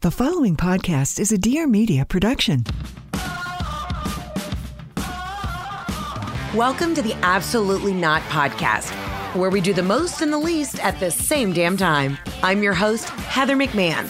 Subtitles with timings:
[0.00, 2.64] The following podcast is a Dear Media production.
[6.54, 8.92] Welcome to the Absolutely Not podcast,
[9.34, 12.16] where we do the most and the least at the same damn time.
[12.44, 14.06] I'm your host, Heather McMahon.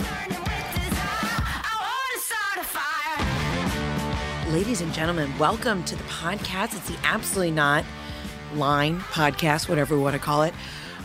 [4.53, 6.77] Ladies and gentlemen, welcome to the podcast.
[6.77, 7.83] It's the Absolutely Not
[8.53, 10.53] line podcast, whatever we want to call it.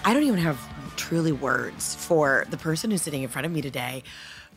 [0.04, 0.60] I don't even have
[0.98, 4.04] truly words for the person who's sitting in front of me today.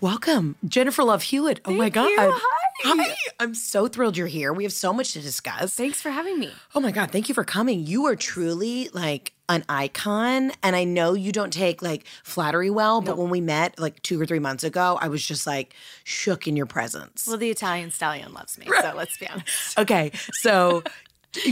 [0.00, 1.60] Welcome, Jennifer Love Hewitt.
[1.64, 2.08] oh my God.
[2.08, 2.16] you.
[2.18, 2.40] Hi.
[2.84, 3.16] Hi.
[3.40, 4.52] I'm so thrilled you're here.
[4.52, 5.74] We have so much to discuss.
[5.74, 6.52] Thanks for having me.
[6.74, 7.86] Oh my God, thank you for coming.
[7.86, 10.52] You are truly like an icon.
[10.62, 14.20] And I know you don't take like flattery well, but when we met like two
[14.20, 15.74] or three months ago, I was just like
[16.04, 17.26] shook in your presence.
[17.26, 19.78] Well, the Italian stallion loves me, so let's be honest.
[19.78, 20.82] Okay, so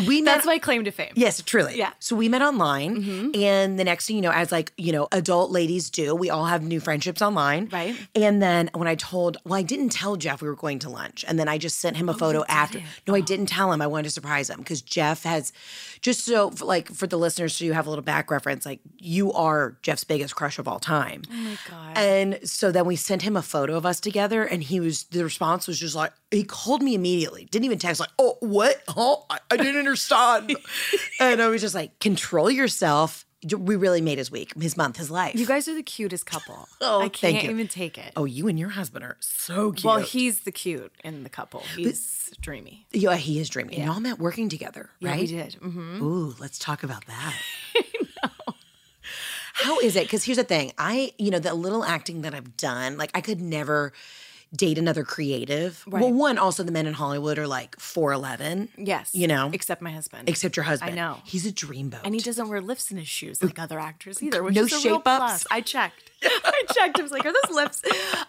[0.07, 0.35] we met.
[0.35, 1.13] That's my claim to fame.
[1.15, 1.77] Yes, truly.
[1.77, 1.87] Yeah.
[1.89, 1.95] Mm-hmm.
[2.01, 5.51] So we met online, and the next thing you know, as like you know, adult
[5.51, 7.95] ladies do, we all have new friendships online, Right.
[8.15, 11.25] And then when I told, well, I didn't tell Jeff we were going to lunch,
[11.27, 12.81] and then I just sent Oh, him a photo after.
[13.07, 13.81] No, I didn't tell him.
[13.83, 15.53] I wanted to surprise him because Jeff has,
[16.01, 19.33] just so like for the listeners, so you have a little back reference, like you
[19.33, 21.23] are Jeff's biggest crush of all time.
[21.31, 21.99] Oh my God.
[21.99, 25.23] And so then we sent him a photo of us together, and he was the
[25.25, 28.83] response was just like he called me immediately, didn't even text like, "Oh, what?
[28.97, 30.57] Oh, I, I didn't understand."
[31.21, 33.25] and I was just like, "Control yourself."
[33.59, 35.35] We really made his week, his month, his life.
[35.39, 36.67] you guys are the cutest couple.
[36.81, 37.51] Oh, I can't you.
[37.51, 38.13] even take it.
[38.17, 39.85] oh, you and your husband are so cute.
[39.85, 41.61] well, he's the cute in the couple.
[41.77, 42.87] He's dreamy.
[42.91, 43.77] yeah, he is dreamy.
[43.77, 45.21] And y'all met working together, Yeah, right?
[45.21, 45.55] we did.
[45.57, 47.35] hmm Ooh, let's talk about that.
[49.55, 50.05] How is it?
[50.05, 50.73] Because here's the thing.
[50.79, 53.93] I, you know, the little acting that I've done, like I could never
[54.55, 55.85] date another creative.
[55.87, 58.69] Well, one, also the men in Hollywood are like 4'11.
[58.77, 59.15] Yes.
[59.15, 59.51] You know?
[59.53, 60.29] Except my husband.
[60.29, 60.93] Except your husband.
[60.93, 61.19] I know.
[61.25, 62.01] He's a dreamboat.
[62.05, 64.73] and he doesn't wear lifts in his shoes like other actors either, which No is
[64.73, 65.03] a real shape-ups?
[65.19, 65.47] plus.
[65.51, 66.11] I checked.
[66.23, 66.99] I checked.
[66.99, 67.83] I was like, "Are those lifts?"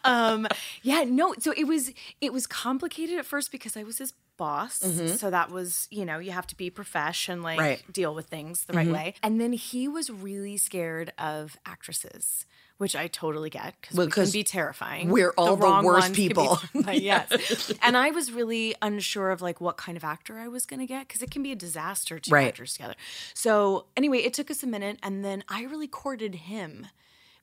[0.04, 0.48] Um,
[0.82, 1.34] yeah, no.
[1.40, 4.80] So it was it was complicated at first because I was his boss.
[5.18, 7.84] So that was you know you have to be profesh and like Right.
[7.94, 9.14] deal with things the right way.
[9.24, 12.46] And then he was really scared of actresses.
[12.78, 15.10] Which I totally get because Well, we can be terrifying.
[15.10, 16.60] we're all the wrong worst can be people.
[16.92, 17.72] yes.
[17.82, 20.86] and I was really unsure of like what kind of actor I was going to
[20.86, 22.50] get because it can be a disaster to Right.
[22.50, 22.96] actors together.
[23.34, 26.88] So anyway, it took us a minute, and then I really courted him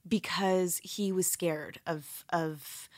[0.07, 2.89] because he was scared of of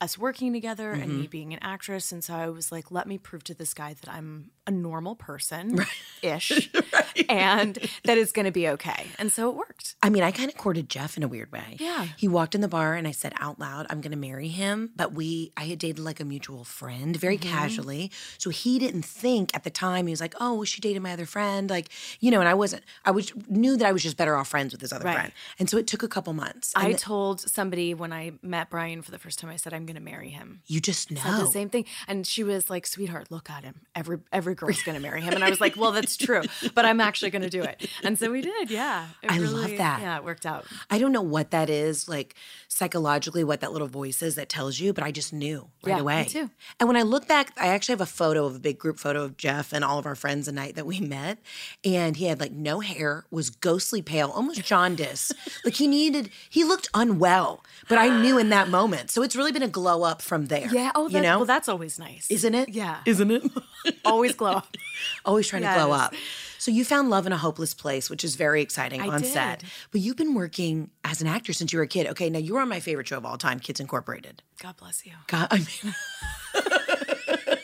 [0.00, 1.20] us working together and Mm-hmm.
[1.20, 2.12] me being an actress.
[2.12, 5.14] And so I was like, let me prove to this guy that I'm a normal
[5.16, 5.78] person
[6.22, 6.70] ish
[7.28, 7.74] and
[8.04, 9.06] that it's going to be okay.
[9.18, 9.96] And so it worked.
[10.02, 11.76] I mean, I kind of courted Jeff in a weird way.
[11.78, 12.06] Yeah.
[12.16, 14.90] He walked in the bar and I said out loud, I'm going to marry him.
[14.96, 17.50] But we, I had dated like a mutual friend very Mm-hmm.
[17.50, 18.10] casually.
[18.38, 21.12] So he didn't think at the time, he was like, oh, well, she dated my
[21.12, 21.70] other friend.
[21.70, 21.88] Like,
[22.20, 24.72] you know, and I wasn't, I was, knew that I was just better off friends
[24.72, 25.14] with his other Right.
[25.14, 25.32] friend.
[25.58, 26.72] And so it took a couple months.
[26.76, 29.86] I th- told somebody when I met Brian for the first time, I said, I'm
[29.92, 30.62] going to marry him.
[30.66, 31.20] you just know.
[31.20, 31.84] said the same thing.
[32.06, 33.80] And she was like, sweetheart, look at him.
[33.94, 35.34] Every every girl's gonna marry him.
[35.34, 36.42] And I was like, Well, that's true.
[36.74, 37.88] But I'm actually gonna do it.
[38.04, 39.08] And so we did, yeah.
[39.28, 40.00] I love that.
[40.00, 40.64] Yeah, it worked out.
[40.90, 42.34] I don't know what that is, like
[42.68, 45.94] psychologically, what that little voice is that tells you, but I just knew right Yeah,
[45.96, 46.24] me away.
[46.28, 46.50] too.
[46.78, 49.24] And when I look back, I actually have a photo of a big group photo
[49.24, 51.38] of Jeff and all of our friends the night that we met.
[51.84, 55.32] And he had like no hair, was ghostly pale, almost jaundice.
[55.64, 59.10] like he needed, he looked unwell, but I knew in that moment.
[59.10, 60.68] So it's really been a glow up from there.
[60.72, 60.92] Yeah.
[60.94, 61.38] Oh, you know?
[61.38, 62.30] well, that's always nice.
[62.30, 62.68] Isn't it?
[62.68, 62.98] Yeah.
[63.06, 63.42] Isn't it?
[64.04, 64.76] Always glow up.
[65.24, 66.14] Always trying to glow up.
[66.58, 69.64] So you found love in a hopeless place, which is very exciting I on set.
[69.90, 72.06] But you've been working as an actor since you were a kid.
[72.08, 74.42] Okay, now you were on my favorite show of all time, Kids Incorporated.
[74.62, 75.12] God bless you.
[75.28, 75.94] God, I mean,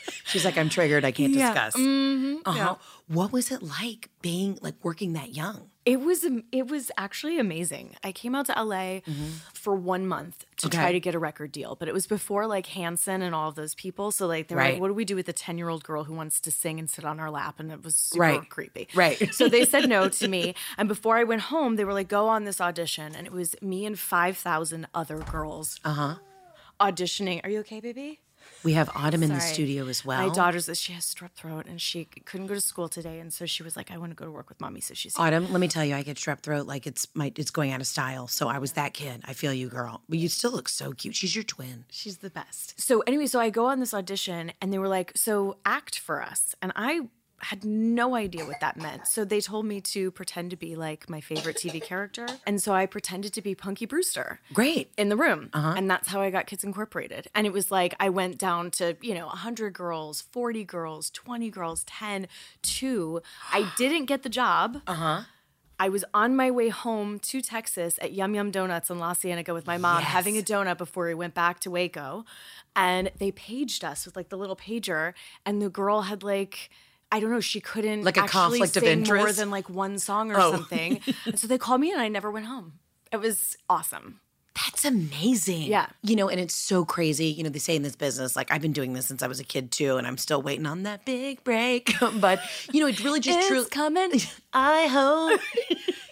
[0.25, 1.05] she's like, I'm triggered.
[1.05, 1.53] I can't Yeah.
[1.53, 1.77] discuss.
[1.77, 2.39] Mhm.
[2.47, 2.57] Uh-huh.
[2.59, 2.75] Yeah.
[3.15, 5.71] What was it like being like working that young?
[5.87, 7.95] It was it was actually amazing.
[8.03, 9.01] I came out to LA
[9.55, 10.77] for one month to Okay.
[10.77, 13.55] try to get a record deal, but it was before like Hanson and all of
[13.55, 14.11] those people.
[14.11, 14.73] So like they were Right.
[14.75, 16.81] like, "What do we do with a ten year old girl who wants to sing
[16.81, 18.49] and sit on our lap?" And it was super Right.
[18.51, 18.89] creepy.
[18.95, 19.33] Right.
[19.33, 20.55] So they said no to me.
[20.77, 23.55] And before I went home, they were like, "Go on this audition," and it was
[23.63, 25.79] me and five thousand other girls.
[25.85, 26.15] Uh huh.
[26.81, 27.41] Auditioning.
[27.45, 28.21] Are you okay, baby?
[28.67, 30.27] We have Autumn in the studio as well.
[30.27, 33.47] My daughter's she has strep throat and she couldn't go to school today, and so
[33.47, 35.61] she was like, "I want to go to work with mommy." So she's Autumn, let
[35.61, 38.27] me tell you, I get strep throat like it's my it's going out of style.
[38.27, 39.23] So I was that kid.
[39.25, 40.03] I feel you, girl.
[40.09, 41.15] But you still look so cute.
[41.15, 41.85] She's your twin.
[41.93, 42.81] She's the best.
[42.81, 46.21] So anyway, so I go on this audition and they were like, "So act for
[46.21, 47.03] us." And I
[47.39, 49.07] had no idea what that meant.
[49.07, 52.27] So they told me to pretend to be like my favorite TV character.
[52.47, 54.41] And so I pretended to be Punky Brewster.
[54.53, 54.91] Great.
[54.97, 55.51] In the room.
[55.53, 57.29] And that's how I got Kids Incorporated.
[57.35, 61.51] And it was like I went down to, you know, 100 girls, 40 girls, 20
[61.51, 62.27] girls, 10,
[62.63, 63.21] 2.
[63.53, 64.81] I didn't get the job.
[64.87, 65.23] Uh-huh.
[65.79, 69.53] I was on my way home to Texas at Yum Yum Donuts in La Cienega
[69.53, 72.25] with my mom, having a donut before we went back to Waco.
[72.75, 75.13] And they paged us with like the little pager,
[75.45, 76.71] and the girl had like,
[77.13, 79.99] I don't know, she couldn't Like a actually conflict of sing more than like one
[79.99, 80.51] song or Oh.
[80.53, 81.01] something.
[81.27, 82.75] and so they called me, and I never went home.
[83.13, 84.21] It was awesome.
[84.65, 85.65] That's amazing.
[85.65, 85.87] Yeah.
[86.03, 87.27] You know, and it's so crazy.
[87.27, 89.39] You know, they say in this business, like I've been doing this since I was
[89.39, 91.93] a kid too, and I'm still waiting on that big break.
[92.21, 92.41] but
[92.73, 93.67] you know, it really just true.
[93.67, 94.13] coming.
[94.55, 95.41] I hope.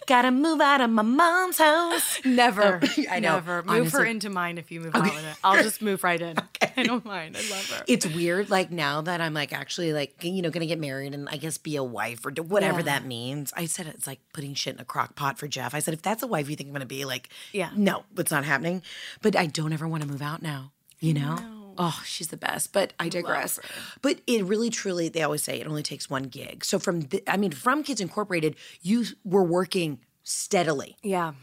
[0.07, 2.19] Gotta move out of my mom's house.
[2.25, 2.79] Never.
[2.83, 3.33] Oh, I know.
[3.35, 3.63] Never.
[3.63, 5.35] Move her into mine if you move out with it.
[5.43, 6.37] I'll just move right in.
[6.77, 7.35] I don't mind.
[7.37, 7.83] I love her.
[7.87, 11.27] It's weird, like now that I'm like actually like you know gonna get married and
[11.29, 12.85] I guess be a wife or whatever Yeah.
[12.85, 13.51] that means.
[13.55, 15.73] I said it's like putting shit in a crock pot for Jeff.
[15.73, 17.69] I said if that's a wife you think I'm gonna be, like, Yeah.
[17.75, 18.83] no, it's not happening.
[19.21, 20.71] But I don't ever want to move out now.
[20.99, 21.37] You know.
[21.77, 22.73] Oh, she's the best.
[22.73, 23.59] But I digress.
[24.01, 26.63] But it really, truly, they always say it only takes one gig.
[26.65, 30.97] So from, the, I mean, from Kids Incorporated, you were working steadily.
[31.03, 31.33] Yeah.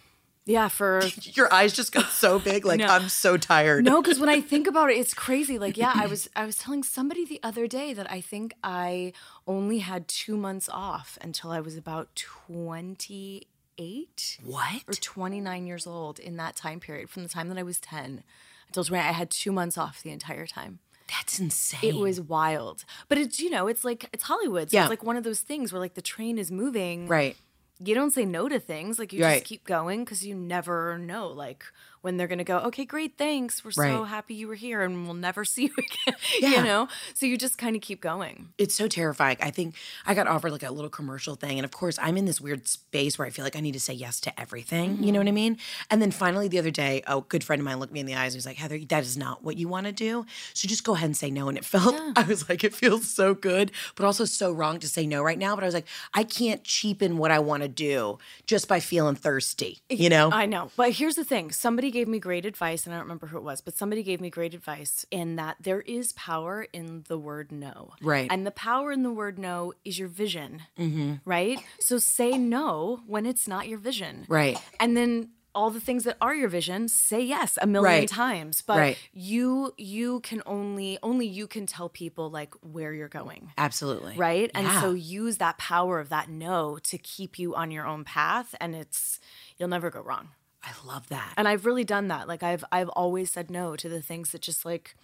[0.44, 0.66] Yeah.
[0.68, 2.64] For Your eyes just got so big.
[2.64, 2.86] Like No.
[2.86, 3.84] I'm so tired.
[3.84, 5.58] No, because when I think about it, it's crazy.
[5.58, 9.12] Like, yeah, I was I was telling somebody the other day that I think I
[9.46, 13.46] only had two months off until I was about twenty
[13.78, 14.82] eight What?
[14.88, 17.08] or twenty nine years old in that time period.
[17.08, 18.24] From the time that I was ten
[18.76, 20.78] until I had two months off the entire time.
[21.08, 21.80] That's insane.
[21.82, 24.70] It was wild, but it's you know it's like it's Hollywood.
[24.70, 24.84] So Yeah.
[24.84, 27.06] it's like one of those things where like the train is moving.
[27.08, 27.36] right.
[27.84, 28.98] You don't say no to things.
[29.00, 29.34] Like you Right.
[29.40, 31.64] just keep going because you never know like
[32.02, 32.58] when they're gonna go.
[32.58, 33.64] Okay, great, thanks.
[33.64, 36.18] We're so happy you were here, and we'll never see you again.
[36.40, 36.50] Yeah.
[36.50, 38.48] You know, so you just kind of keep going.
[38.58, 39.36] It's so terrifying.
[39.40, 39.74] I think
[40.06, 41.58] I got offered like a little commercial thing.
[41.58, 43.80] And of course, I'm in this weird space where I feel like I need to
[43.80, 45.02] say yes to everything.
[45.02, 45.34] You know what I mm-hmm.
[45.34, 45.58] mean?
[45.90, 48.14] And then finally, the other day, a good friend of mine looked me in the
[48.14, 50.26] eyes and was like, Heather, that is not what you want to do.
[50.54, 51.48] So just go ahead and say no.
[51.48, 54.88] And it felt, I was like, it feels so good, but also so wrong to
[54.88, 55.54] say no right now.
[55.54, 59.14] But I was like, I can't cheapen what I want to do just by feeling
[59.14, 60.30] thirsty, you know?
[60.32, 60.70] I know.
[60.76, 63.44] But here's the thing somebody gave me great advice, and I don't remember who it
[63.44, 67.52] was, but somebody gave me great advice in that there is power in the word
[67.52, 67.92] no.
[68.02, 68.26] Right.
[68.32, 70.62] And the power in the word no is your vision.
[70.78, 71.14] Mm-hmm.
[71.24, 71.60] Right?
[71.78, 74.24] So say no when it's not your vision.
[74.28, 74.58] Right.
[74.80, 78.08] And then all the things that are your vision say yes a million Right.
[78.08, 78.98] times but Right.
[79.12, 84.16] you you can only only you can tell people like where you're going Absolutely.
[84.16, 88.02] right and so use that power of that no to keep you on your own
[88.02, 89.20] path and it's
[89.58, 90.28] you'll never go wrong
[90.64, 91.34] I love that.
[91.36, 94.40] and i've really done that like i've i've always said no to the things that
[94.42, 94.94] just like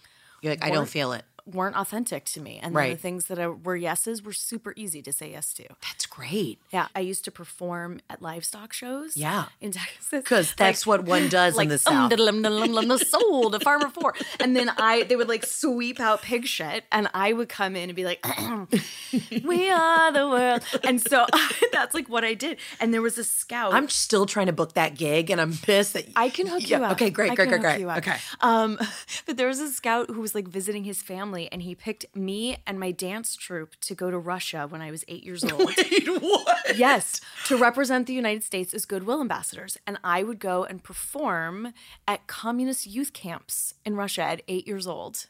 [0.41, 1.25] You're like, I don't feel it.
[1.55, 2.91] Weren't authentic to me and Right.
[2.95, 6.59] the things that are, were yeses were super easy to say yes to That's great.
[6.71, 9.45] yeah i used to perform at livestock shows Yeah.
[9.61, 12.09] in texas Because that's what one does like in the um, South.
[12.09, 16.45] diddle-um, the soul, the farmer four, and then I they would like sweep out pig
[16.45, 18.23] shit, and I would come in and be like,
[19.43, 21.25] "We are the world," and so
[21.71, 22.57] that's like what I did.
[22.79, 23.73] And there was a scout.
[23.73, 26.79] I'm still trying to book that gig, and I'm pissed that I can hook Yeah,
[26.79, 26.91] you up.
[26.93, 27.85] Okay, great, I great, great, great.
[27.97, 28.17] Okay.
[28.41, 28.77] Um,
[29.25, 32.57] but there was a scout who was like visiting his family, and he picked me
[32.67, 35.65] and my dance troupe to go to Russia when I was eight years old.
[35.65, 36.77] Wait, what?
[36.77, 39.77] yes, to represent the United States as goodwill ambassadors.
[39.87, 41.73] And I would go and perform
[42.07, 45.27] at communist youth camps in Russia at eight years old.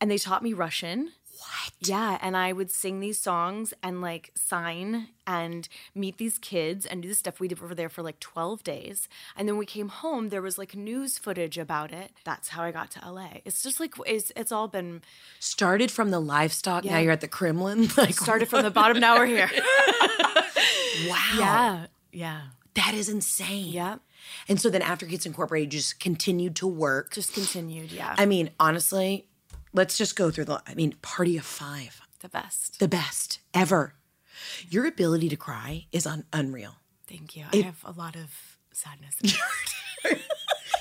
[0.00, 1.12] And they taught me Russian.
[1.38, 1.72] What?
[1.80, 2.18] Yeah.
[2.20, 7.08] And I would sing these songs and like sign and meet these kids and do
[7.08, 7.40] the stuff.
[7.40, 9.08] We did over there for like 12 days.
[9.36, 12.12] And then we came home, there was like news footage about it.
[12.24, 13.28] That's how I got to LA.
[13.44, 15.02] It's just like, it's, it's all been
[15.40, 16.84] Started from the livestock.
[16.84, 16.98] Now Yeah.
[17.00, 17.88] you're at the Kremlin.
[17.96, 19.00] Like started from the bottom.
[19.00, 19.50] Now we're here.
[21.08, 21.16] wow.
[21.38, 21.86] Yeah.
[22.12, 22.40] Yeah.
[22.74, 23.66] That is insane.
[23.72, 23.96] Yeah.
[24.48, 27.12] And so then after Kids Incorporated, you just continued to work.
[27.12, 27.90] Just continued.
[27.92, 28.14] Yeah.
[28.16, 29.26] I mean, honestly,
[29.72, 30.62] let's just go through the.
[30.66, 32.78] I mean, Party of Five, the best.
[32.80, 33.94] the best ever.
[34.68, 36.76] Your ability to cry is un- unreal.
[37.06, 37.44] Thank you.
[37.52, 39.14] I have a lot of sadness.
[39.22, 39.36] in my
[40.08, 40.20] heart.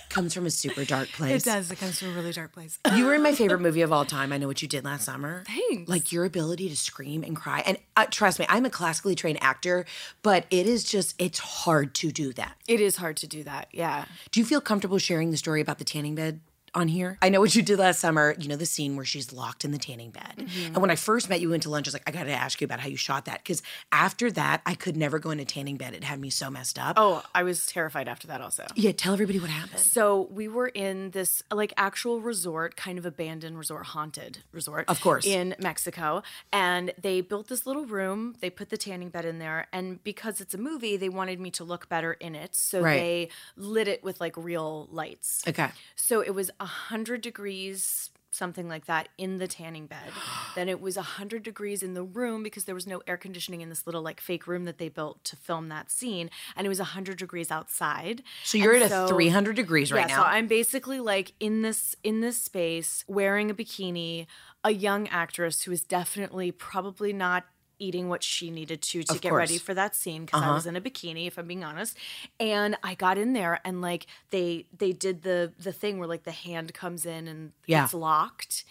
[0.09, 1.41] Comes from a super dark place.
[1.41, 1.71] it does.
[1.71, 2.77] It comes from a really dark place.
[2.95, 4.33] You were in my favorite movie of all time.
[4.33, 5.43] I know what you did last summer.
[5.47, 5.89] Thanks.
[5.89, 7.63] Like your ability to scream and cry.
[7.65, 9.85] And uh, trust me, I'm a classically trained actor,
[10.21, 12.55] but it is just, it's hard to do that.
[12.67, 13.69] It is hard to do that.
[13.71, 14.03] Yeah.
[14.31, 16.41] Do you feel comfortable sharing the story about the tanning bed
[16.73, 17.17] on here?
[17.21, 18.35] I know what you did last summer.
[18.39, 20.33] You know, the scene where she's locked in the tanning bed.
[20.37, 20.65] Mm-hmm.
[20.67, 21.87] And when I first met you, we went to lunch.
[21.87, 23.39] I was like, I got to ask you about how you shot that.
[23.43, 23.61] Because
[23.91, 25.93] after that, I could never go in a tanning bed.
[25.93, 26.95] It had me so messed up.
[26.97, 28.65] Oh, I was terrified after that also.
[28.75, 29.79] Yeah, tell everybody what happened.
[29.79, 34.85] So we were in this like actual resort, kind of abandoned resort, haunted resort.
[34.87, 35.25] Of course.
[35.25, 36.23] In Mexico.
[36.53, 38.35] And they built this little room.
[38.39, 39.67] They put the tanning bed in there.
[39.73, 42.55] And because it's a movie, they wanted me to look better in it.
[42.55, 42.97] So Right.
[42.99, 45.43] they lit it with like real lights.
[45.47, 45.69] Okay.
[45.95, 50.11] So it was a hundred degrees, something like that, in the tanning bed.
[50.55, 53.61] then it was a hundred degrees in the room because there was no air conditioning
[53.61, 56.69] in this little like fake room that they built to film that scene, and it
[56.69, 58.21] was a hundred degrees outside.
[58.43, 60.23] So you're And at so- a 300 degrees right yeah, now.
[60.23, 64.27] So I'm basically like in this in this space wearing a bikini,
[64.63, 67.45] a young actress who is definitely probably not
[67.81, 69.59] eating what she needed to to Of get ready course.
[69.59, 69.65] Uh-huh.
[69.65, 71.97] for that scene because I was in a bikini if I'm being honest
[72.39, 76.23] and I got in there and like they they did the the thing where like
[76.23, 77.83] the hand comes in and Yeah.
[77.85, 78.63] it's locked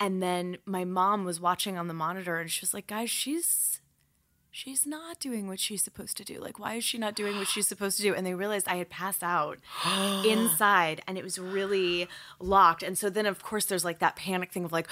[0.00, 3.80] and then my mom was watching on the monitor and she was like guys she's
[4.50, 6.40] she's not doing what she's supposed to do.
[6.40, 8.12] Like, why is she not doing what she's supposed to do?
[8.14, 9.58] And they realized I had passed out
[10.26, 12.08] inside and it was really
[12.40, 12.82] locked.
[12.82, 14.88] And so then, of course, there's like that panic thing of like,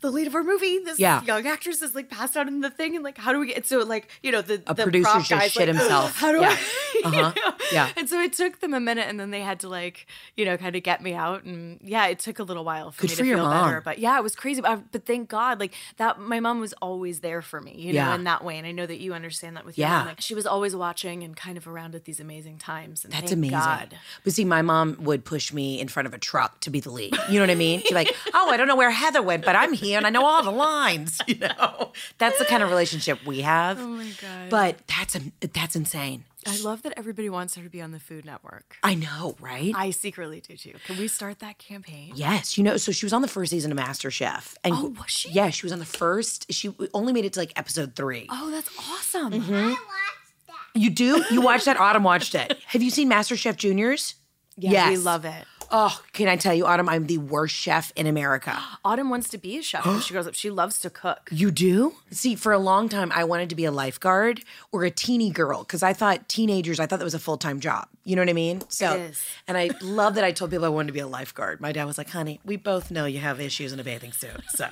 [0.00, 1.22] the lead of our movie, this Yeah.
[1.24, 3.66] young actress is like passed out in the thing, and like, how do we get?
[3.66, 6.16] So like, you know, the A the producer's prop just shit like, himself.
[6.16, 6.50] How do Yeah.
[6.50, 6.58] I?
[7.04, 7.32] Uh-huh.
[7.36, 7.52] know?
[7.70, 7.90] Yeah.
[7.96, 10.56] And so it took them a minute, and then they had to like, you know,
[10.56, 13.16] kind of get me out, and yeah, it took a little while for Good me
[13.16, 13.68] for to your feel mom.
[13.68, 13.80] better.
[13.82, 14.60] But yeah, it was crazy.
[14.62, 17.92] But, I- but thank God, like that, my mom was always there for me, you
[17.92, 18.56] know, in that way.
[18.58, 19.98] And I know that you understand that with Yeah.
[19.98, 20.06] mom.
[20.06, 23.04] Like, she was always watching and kind of around at these amazing times.
[23.04, 23.58] And That's thank amazing.
[23.58, 23.98] God.
[24.22, 26.90] But see, my mom would push me in front of a truck to be the
[26.90, 27.14] lead.
[27.28, 27.80] You know what I mean?
[27.80, 30.24] She's like, oh, I don't know where Heather went, but I'm here and I know
[30.24, 31.20] all the lines.
[31.26, 33.80] You know, that's the kind of relationship we have.
[33.80, 34.50] Oh my God.
[34.50, 35.20] But that's a,
[35.52, 36.24] that's insane.
[36.46, 38.76] I love that everybody wants her to be on the Food Network.
[38.82, 39.72] I know, right?
[39.74, 40.74] I secretly do too.
[40.86, 42.12] Can we start that campaign?
[42.14, 44.54] Yes, you know, so she was on the first season of MasterChef.
[44.62, 45.30] And Oh, was she?
[45.30, 46.52] Yeah, she was on the first.
[46.52, 48.26] She only made it to like episode three.
[48.30, 49.32] Oh, that's awesome.
[49.32, 49.54] Mm-hmm.
[49.54, 50.78] I watched that.
[50.80, 51.24] You do?
[51.30, 51.78] You watched that?
[51.80, 52.58] Autumn watched it.
[52.66, 54.16] Have you seen MasterChef Juniors?
[54.56, 55.44] Yeah, we love it.
[55.76, 58.56] Oh, can I tell you, Autumn, I'm the worst chef in America.
[58.84, 60.34] Autumn wants to be a chef when she grows up.
[60.34, 61.28] She loves to cook.
[61.32, 61.94] You do?
[62.12, 65.64] See, for a long time, I wanted to be a lifeguard or a teeny girl
[65.64, 67.88] because I thought teenagers, I thought that was a full time job.
[68.04, 68.62] You know what I mean?
[68.68, 69.20] So, is.
[69.48, 71.60] and I love that I told people I wanted to be a lifeguard.
[71.60, 74.44] My dad was like, honey, we both know you have issues in a bathing suit.
[74.50, 74.68] So,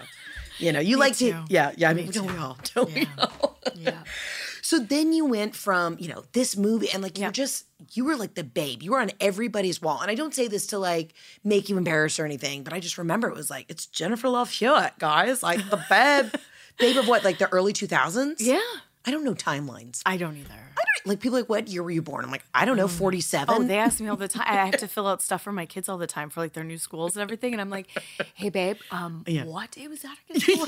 [0.58, 1.32] you know, you like too.
[1.32, 1.90] to, yeah, yeah.
[1.90, 2.58] I mean, don't we all?
[2.74, 3.58] Don't we all?
[3.74, 4.04] Yeah.
[4.62, 8.04] So then you went from, you know, this movie and like you were just, you
[8.04, 8.80] were like the babe.
[8.80, 10.00] You were on everybody's wall.
[10.00, 12.96] And I don't say this to like make you embarrassed or anything, but I just
[12.96, 15.42] remember it was like, it's Jennifer Love Hewitt, guys.
[15.42, 16.32] Like the babe,
[16.78, 18.36] babe of what, like the early 2000s?
[18.38, 18.60] Yeah.
[19.04, 20.00] I don't know timelines.
[20.06, 20.70] I don't either.
[21.06, 22.24] Like people are like, what year were you born?
[22.24, 23.52] I'm like, I don't know, 47.
[23.52, 24.44] Oh, they ask me all the time.
[24.46, 26.64] I have to fill out stuff for my kids all the time for like their
[26.64, 27.52] new schools and everything.
[27.54, 27.88] And I'm like,
[28.34, 30.66] hey, babe, um, what day was that again?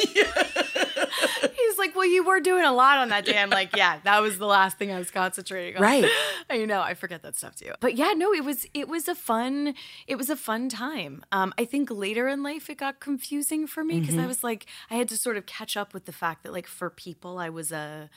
[1.57, 3.39] He's like, well, you were doing a lot on that day.
[3.39, 5.83] I'm like, yeah, that was the last thing I was concentrating on.
[5.83, 6.09] Right.
[6.51, 6.81] I you know.
[6.81, 7.73] I forget that stuff too.
[7.81, 9.75] But yeah, no, it was it was a fun
[10.07, 11.25] it was a fun time.
[11.33, 14.25] Um, I think later in life it got confusing for me because Mm-hmm.
[14.25, 16.67] I was like, I had to sort of catch up with the fact that like
[16.67, 18.09] for people I was a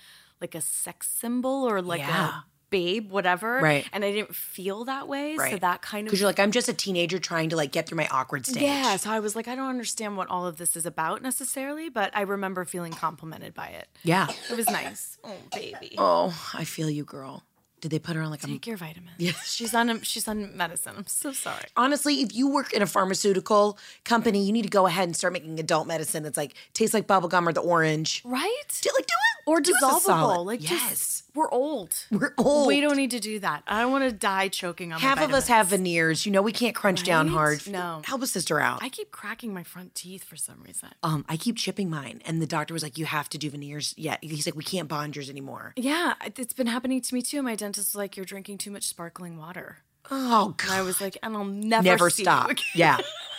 [0.42, 2.30] like a sex symbol or like Yeah.
[2.30, 3.60] a babe, whatever.
[3.62, 3.88] Right.
[3.94, 5.36] And I didn't feel that way.
[5.38, 5.52] Right.
[5.54, 7.88] So that kind of Because you're like, I'm just a teenager trying to like get
[7.88, 8.62] through my awkward stage.
[8.62, 11.88] yeah, so I was like, I don't understand what all of this is about necessarily,
[11.90, 13.88] but I remember feeling complimented by it.
[14.04, 14.28] Yeah.
[14.52, 15.18] It was nice.
[15.24, 15.96] Oh, baby.
[15.98, 17.44] Oh, I feel you, girl.
[17.80, 19.12] Did they put her on like a Take your vitamins.
[19.18, 19.54] Yes.
[19.54, 20.96] She's on she's on medicine.
[20.98, 21.66] I'm so sorry.
[21.76, 25.34] honestly, if you work in a pharmaceutical company, you need to go ahead and start
[25.34, 26.26] making adult medicine.
[26.26, 28.22] It's like tastes like bubblegum or the orange.
[28.26, 28.64] Right?
[28.82, 29.50] Do, like do it.
[29.50, 30.46] Or Do a dissolvable.
[30.46, 30.90] Like yes.
[30.90, 31.96] just we're old.
[32.12, 32.68] We're old.
[32.68, 33.64] We don't need to do that.
[33.68, 36.26] I don't want to die choking on my Half of us have veneers.
[36.26, 37.66] You know, we can't crunch down hard.
[37.68, 38.02] No.
[38.04, 38.84] Help a sister out.
[38.84, 40.90] I keep cracking my front teeth for some reason.
[41.04, 43.94] um, I keep chipping mine, and the doctor was like, "You have to do veneers."
[43.98, 47.22] Yeah, he's like, "We can't bond yours anymore." Yeah, it- it's been happening to me
[47.22, 47.42] too.
[47.42, 49.78] My dentist was like, "You're drinking too much sparkling water,"
[50.10, 52.50] Oh and I was like, "And I'll never never stop.
[52.50, 52.98] again." Yeah,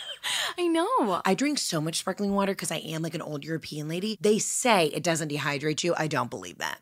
[0.57, 1.21] I know.
[1.25, 4.17] I drink so much sparkling water because I am like an old European lady.
[4.19, 5.93] They say it doesn't dehydrate you.
[5.97, 6.79] I don't believe that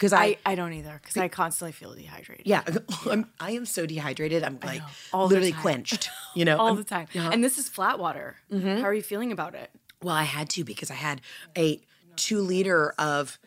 [0.00, 2.46] because I, I, I don't either because I constantly feel dehydrated.
[2.46, 2.62] yeah,
[3.10, 4.42] I'm, I am so dehydrated.
[4.42, 4.80] I'm like.
[5.12, 6.08] All literally quenched.
[6.34, 7.08] You know, all I'm- the time.
[7.12, 7.28] Yeah.
[7.32, 8.36] And this is flat water.
[8.52, 8.78] Mm-hmm.
[8.80, 9.68] How are you feeling about it?
[10.02, 11.20] Well, I had to because I had
[11.58, 11.80] a
[12.16, 13.38] two liter of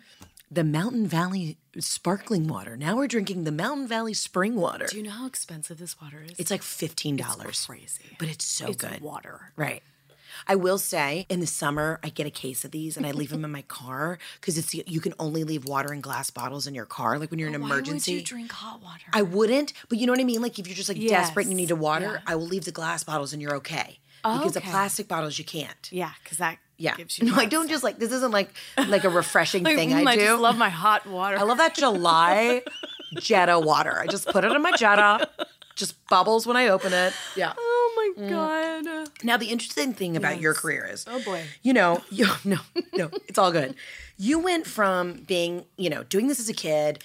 [0.51, 2.75] the Mountain Valley sparkling water.
[2.77, 4.85] Now we're drinking the Mountain Valley spring water.
[4.89, 6.37] Do you know how expensive this water is?
[6.37, 7.65] It's like fifteen dollars.
[7.65, 8.15] crazy.
[8.19, 8.99] but it's so It's good.
[9.01, 9.53] water.
[9.55, 9.81] Right.
[10.47, 13.29] I will say, in the summer, I get a case of these and I leave
[13.29, 16.75] them in my car because it's you can only leave water in glass bottles in
[16.75, 18.11] your car, like when you're in an emergency.
[18.11, 19.03] Why would you drink hot water?
[19.13, 20.41] I wouldn't, but you know what I mean.
[20.41, 22.19] Like if you're just like desperate and you need a water, Yeah.
[22.27, 23.99] I will leave the glass bottles and you're okay.
[24.23, 25.89] Because the plastic bottles you can't.
[25.91, 26.95] yeah, because that Yeah.
[26.95, 27.25] gives you.
[27.25, 28.49] No, I don't just like this isn't like
[28.87, 30.21] like a refreshing Like, thing mm, I do.
[30.21, 31.37] just love my hot water.
[31.37, 32.61] I love that July
[33.19, 33.99] Jetta water.
[33.99, 35.29] I just put it in my Jetta.
[35.75, 37.13] Just bubbles when I open it.
[37.35, 37.53] Yeah.
[37.57, 37.79] Oh
[38.17, 38.21] Mm.
[38.21, 39.02] my god.
[39.23, 41.43] Now the interesting thing about your career is Oh boy.
[41.61, 42.57] you know, you no,
[42.93, 43.75] no, it's all good.
[44.17, 46.99] You went from being, you know, doing this as a kid,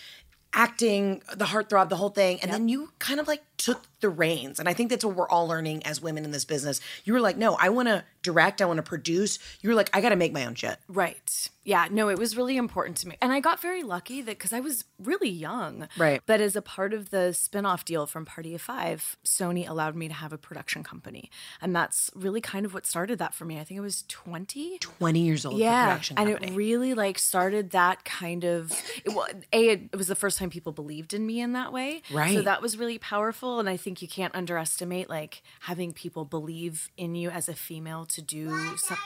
[0.52, 4.60] acting, the heartthrob, the whole thing, and then you kind of like took the reins.
[4.60, 6.80] And I think that's what we're all learning as women in this business.
[7.04, 9.38] You were like, no, I want to direct, I want to produce.
[9.60, 10.78] You were like, I got to make my own shit.
[10.88, 11.50] Right.
[11.64, 11.88] Yeah.
[11.90, 13.16] No, it was really important to me.
[13.20, 15.88] And I got very lucky that because I was really young.
[15.98, 16.22] Right.
[16.24, 20.08] But as a part of the spinoff deal from Party of Five, Sony allowed me
[20.08, 21.30] to have a production company.
[21.60, 23.58] And that's really kind of what started that for me.
[23.58, 24.78] I think it was 20.
[24.78, 25.58] 20 years old.
[25.58, 26.52] Yeah, and company.
[26.52, 28.72] it really like started that kind of.
[29.04, 32.02] It, wa- a it was the first time people believed in me in that way,
[32.10, 32.34] Right.
[32.34, 36.90] So that was really powerful, and I think you can't underestimate like having people believe
[36.96, 39.04] in you as a female to do something.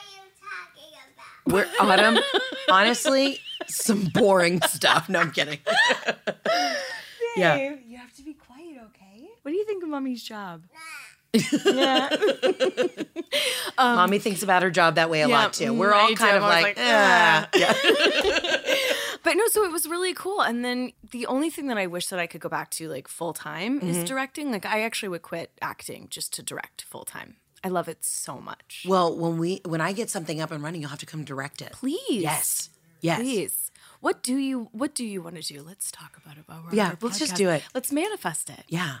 [1.45, 2.19] We're Autumn,
[2.69, 5.09] honestly, some boring stuff.
[5.09, 5.59] No, I'm kidding.
[7.35, 7.75] yeah.
[7.87, 9.27] You have to be quiet, okay?
[9.41, 10.63] What do you think of mommy's job?
[11.65, 12.09] Yeah.
[13.79, 15.73] Mommy thinks about her job that way a Um, yeah, lot too.
[15.73, 16.37] We're all kind do.
[16.37, 16.77] of I was like, like.
[16.79, 19.12] "Ah." yeah.
[19.23, 20.41] But no, so it was really cool.
[20.41, 23.07] And then the only thing that I wish that I could go back to like
[23.07, 23.89] full time Mm-hmm.
[23.89, 24.51] is directing.
[24.51, 27.37] Like I actually would quit acting just to direct full time.
[27.63, 28.85] I love it so much.
[28.87, 31.61] Well, when we when I get something up and running, you'll have to come direct
[31.61, 31.71] it.
[31.71, 31.97] Please.
[32.09, 32.69] Yes.
[32.99, 33.19] Yes.
[33.19, 33.71] Please.
[34.01, 35.61] What do you what do you want to do?
[35.61, 37.63] Let's talk about it while we're Yeah, let's just do it.
[37.73, 38.65] Let's manifest it.
[38.67, 38.97] Yeah.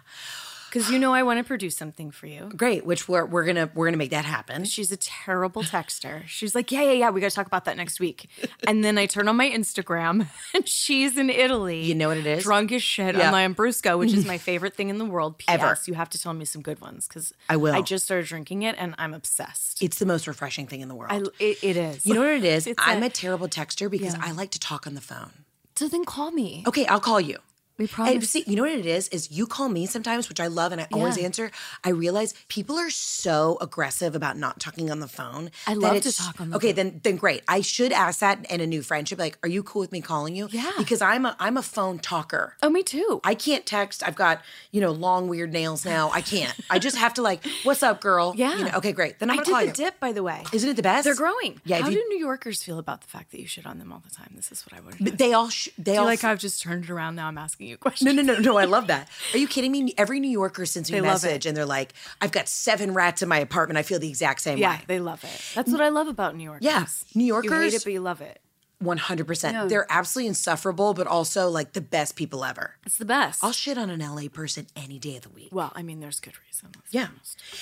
[0.73, 2.49] Because you know I want to produce something for you.
[2.57, 2.83] Great.
[2.83, 4.65] Which we're we're gonna we're gonna make that happen.
[4.65, 6.25] She's a terrible texter.
[6.25, 8.27] She's like, yeah, yeah, yeah, we got to talk about that next week.
[8.67, 11.83] And then I turn on my Instagram and she's in Italy.
[11.83, 12.43] You know what it is?
[12.43, 13.27] Drunk as shit Yeah.
[13.31, 15.37] on Lambrusco, which is my favorite thing in the world.
[15.37, 15.53] P.S.
[15.61, 15.77] Ever.
[15.85, 17.73] You have to tell me some good ones because I will.
[17.75, 19.81] I just started drinking it and I'm obsessed.
[19.83, 21.11] It's the most refreshing thing in the world.
[21.11, 22.05] I, it, it is.
[22.05, 22.65] you know what it is?
[22.67, 25.31] It's I'm a- a terrible texter because I like to talk on the phone.
[25.75, 26.63] So then call me.
[26.65, 27.37] Okay, I'll call you.
[27.77, 29.07] We And see, you know what it is?
[29.09, 31.49] Is you call me sometimes, which I love and I always answer.
[31.83, 35.49] I realize people are so aggressive about not talking on the phone.
[35.65, 36.75] I love to talk on the Okay, phone.
[36.75, 37.41] then then great.
[37.47, 39.17] I should ask that in a new friendship.
[39.17, 40.49] Like, are you cool with me calling you?
[40.51, 40.69] Yeah.
[40.77, 42.55] Because I'm a I'm a phone talker.
[42.61, 43.21] Oh, me too.
[43.23, 44.03] I can't text.
[44.05, 46.11] I've got, you know, long weird nails now.
[46.13, 46.53] I can't.
[46.69, 48.33] I just have to like, what's up, girl?
[48.37, 48.55] Yeah.
[48.55, 49.17] You know, okay, great.
[49.17, 49.73] Then I'm I did call the you.
[49.73, 50.43] dip, by the way.
[50.53, 51.05] Isn't it the best?
[51.05, 51.59] They're growing.
[51.65, 51.79] Yeah.
[51.81, 54.03] How you- do New Yorkers feel about the fact that you shit on them all
[54.07, 54.31] the time?
[54.35, 55.11] This is what I want to know.
[55.11, 57.27] they all sh- they all like I've just turned it around now?
[57.27, 58.13] I'm asking you questions.
[58.13, 58.57] No, no, no, no.
[58.57, 59.09] I love that.
[59.33, 59.93] Are you kidding me?
[59.97, 63.21] Every New Yorker sends me They a message and they're like, I've got seven rats
[63.21, 63.77] in my apartment.
[63.77, 64.81] I feel the exact same Yeah, way.
[64.87, 65.41] they love it.
[65.55, 66.65] That's what I love about New Yorkers.
[66.65, 67.51] Yeah, New Yorkers.
[67.51, 68.39] You hate it, but you love it.
[68.83, 69.69] 100%.
[69.69, 72.75] They're absolutely insufferable, but also like the best people ever.
[72.85, 73.43] It's the best.
[73.43, 75.49] I'll shit on an LA person any day of the week.
[75.51, 76.69] well, I mean, there's good reason.
[76.91, 77.07] Yeah.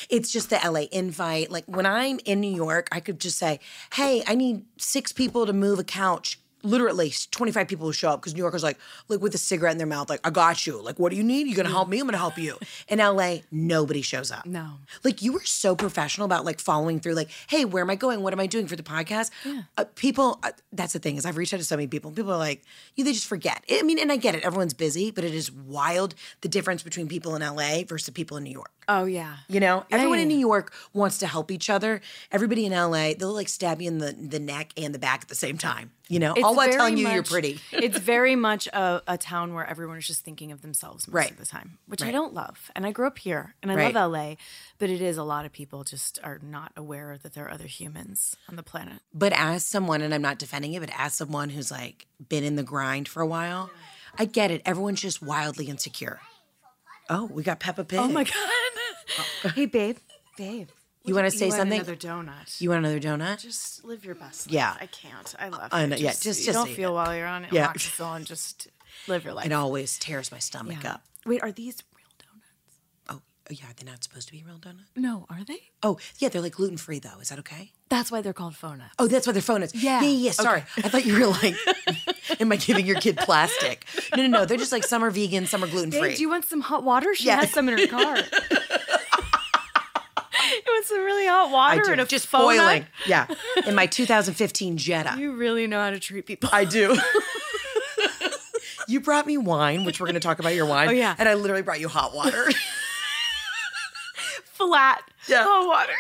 [0.10, 1.52] It's just the LA invite.
[1.52, 3.60] Like when I'm in New York, I could just say,
[3.94, 6.40] hey, I need six people to move a couch.
[6.63, 9.78] Literally 25 people will show up because New Yorkers like, like with a cigarette in
[9.78, 10.82] their mouth, like, I got you.
[10.82, 11.47] Like, what do you need?
[11.47, 12.00] You gonna help me?
[12.00, 12.58] I'm gonna help you.
[12.88, 14.45] In LA, nobody shows up.
[14.45, 14.74] No.
[15.04, 18.21] Like you were so professional about like following through, like, hey, where am I going?
[18.21, 19.32] What am I doing for the podcast?
[19.78, 22.10] Uh, people, uh, that's the thing is I've reached out to so many people.
[22.10, 22.63] and People are like,
[22.95, 23.63] you they just forget.
[23.69, 24.43] I mean, and I get it.
[24.43, 28.43] Everyone's busy, but it is wild the difference between people in LA versus people in
[28.43, 28.71] New York.
[28.88, 29.38] Oh yeah.
[29.47, 30.28] You know, everyone in.
[30.28, 32.02] New York wants to help each other.
[32.32, 35.30] Everybody in LA, they'll like stab you in the, the neck and the back at
[35.30, 35.91] the same time.
[36.12, 37.58] You know, all while telling you you're pretty.
[37.71, 41.32] it's very much a, a town where everyone is just thinking of themselves most Right.
[41.32, 42.69] of the time, which I don't love.
[42.76, 43.93] And I grew up here, and I Right.
[43.95, 44.36] love LA,
[44.78, 47.65] but it is a lot of people just are not aware that there are other
[47.67, 49.00] humans on the planet.
[49.13, 52.58] But as someone, and I'm not defending it, but as someone who's like been in
[52.58, 53.71] the grind for a while,
[54.19, 54.62] I get it.
[54.65, 56.19] Everyone's just wildly insecure.
[57.10, 58.00] Oh, we got Peppa Pig.
[58.00, 58.34] Oh my god!
[59.45, 59.50] Oh.
[59.56, 59.97] hey, babe,
[60.38, 60.67] babe.
[61.04, 61.80] You want to say want something?
[61.80, 62.62] Another donut.
[62.62, 63.40] You want another donut?
[63.40, 64.54] just live your best life.
[64.54, 64.76] Yeah.
[64.80, 65.36] I can't.
[65.40, 65.88] I love I it.
[65.88, 66.94] know, yeah, just- just don't feel it.
[66.94, 67.52] while you're on it.
[67.54, 67.74] Yeah.
[68.00, 68.68] And just
[69.08, 69.46] live your life.
[69.48, 70.94] It always tears my stomach Yeah.
[70.94, 71.04] up.
[71.26, 72.48] Wait, are these real donuts?
[73.10, 74.90] Oh, oh yeah, they're not supposed to be real donuts.
[74.96, 75.60] No, are they?
[75.82, 77.20] Oh, yeah, they're like gluten free though.
[77.20, 77.72] Is that okay?
[77.90, 79.76] That's why they're called phone Oh, that's why they're is.
[79.76, 80.02] Yeah.
[80.02, 80.32] yeah, yeah.
[80.32, 81.56] Sorry, I thought you were like,
[82.40, 83.86] am I giving your kid plastic?
[84.16, 84.46] No, no, no.
[84.46, 86.12] They're just like some are vegan, some are gluten free.
[86.12, 87.14] Hey, do you want some hot water?
[87.16, 87.42] She Yeah.
[87.42, 88.18] has some in her car.
[90.72, 91.92] want some really hot water do.
[91.92, 92.86] and a just phone boiling.
[93.06, 93.28] Yeah,
[93.68, 95.16] in my 2015 Jetta.
[95.20, 96.50] You really know how to treat people.
[96.52, 96.98] I do.
[98.88, 100.90] You brought me wine, which we're going to talk about your wine.
[100.90, 101.16] Oh, yeah.
[101.18, 102.46] And I literally brought you hot water.
[104.54, 105.44] Flat Yeah.
[105.46, 105.94] hot water.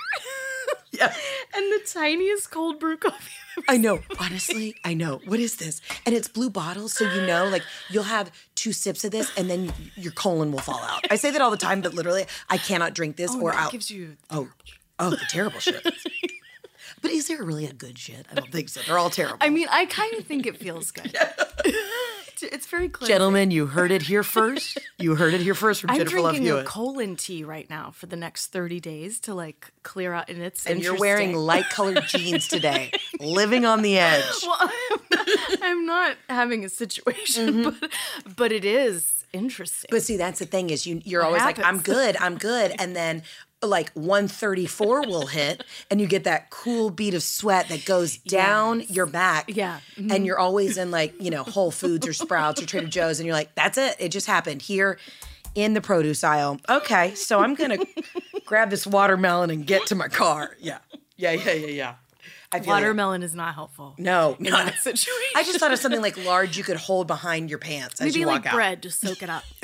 [1.01, 1.13] Yeah.
[1.55, 3.31] and the tiniest cold brew coffee.
[3.57, 3.99] I've ever I know.
[4.19, 5.19] Honestly, I know.
[5.25, 5.81] What is this?
[6.05, 9.49] And it's blue bottles, so you know, like you'll have two sips of this, and
[9.49, 11.01] then your colon will fall out.
[11.11, 13.55] I say that all the time, but literally, I cannot drink this, oh, or Oh,
[13.55, 13.71] that I'll.
[13.71, 14.49] gives you oh,
[14.99, 15.83] oh, the terrible shit.
[17.01, 18.25] but is there really a good shit?
[18.31, 18.81] I don't think so.
[18.87, 19.37] They're all terrible.
[19.41, 21.15] I mean, I kind of think it feels good.
[22.43, 23.07] it's very clear.
[23.07, 24.77] Gentlemen, you heard it here first.
[24.97, 27.91] You heard it here first from I'm Jennifer Love drinking a colon tea right now
[27.91, 31.69] for the next 30 days to like clear out, and it's and you're wearing light
[31.69, 34.23] colored jeans today, living on the edge.
[34.43, 35.27] Well, I'm not,
[35.61, 37.79] I'm not having a situation, mm-hmm.
[37.79, 37.91] but
[38.35, 39.89] but it is interesting.
[39.91, 42.73] But see, that's the thing is you you're What always like, I'm good, I'm good.
[42.79, 43.23] And then
[43.63, 48.81] like 134 will hit and you get that cool bead of sweat that goes down
[48.89, 49.45] your back.
[49.55, 49.79] Yeah.
[49.95, 50.11] Mm-hmm.
[50.11, 53.27] And you're always in like, you know, Whole Foods or Sprouts or Trader Joe's and
[53.27, 53.95] you're like, that's it.
[53.99, 54.97] It just happened here
[55.55, 56.59] in the produce aisle.
[56.69, 57.77] Okay, so I'm gonna
[58.45, 60.55] grab this watermelon and get to my car.
[60.59, 60.79] Yeah.
[61.17, 61.95] Yeah, yeah, yeah, yeah.
[62.65, 63.93] Watermelon is not helpful.
[63.97, 65.31] No, in not that situation.
[65.35, 68.19] I just thought of something like large you could hold behind your pants as Maybe
[68.21, 68.55] you like walk out.
[68.55, 69.43] bread, just soak it up.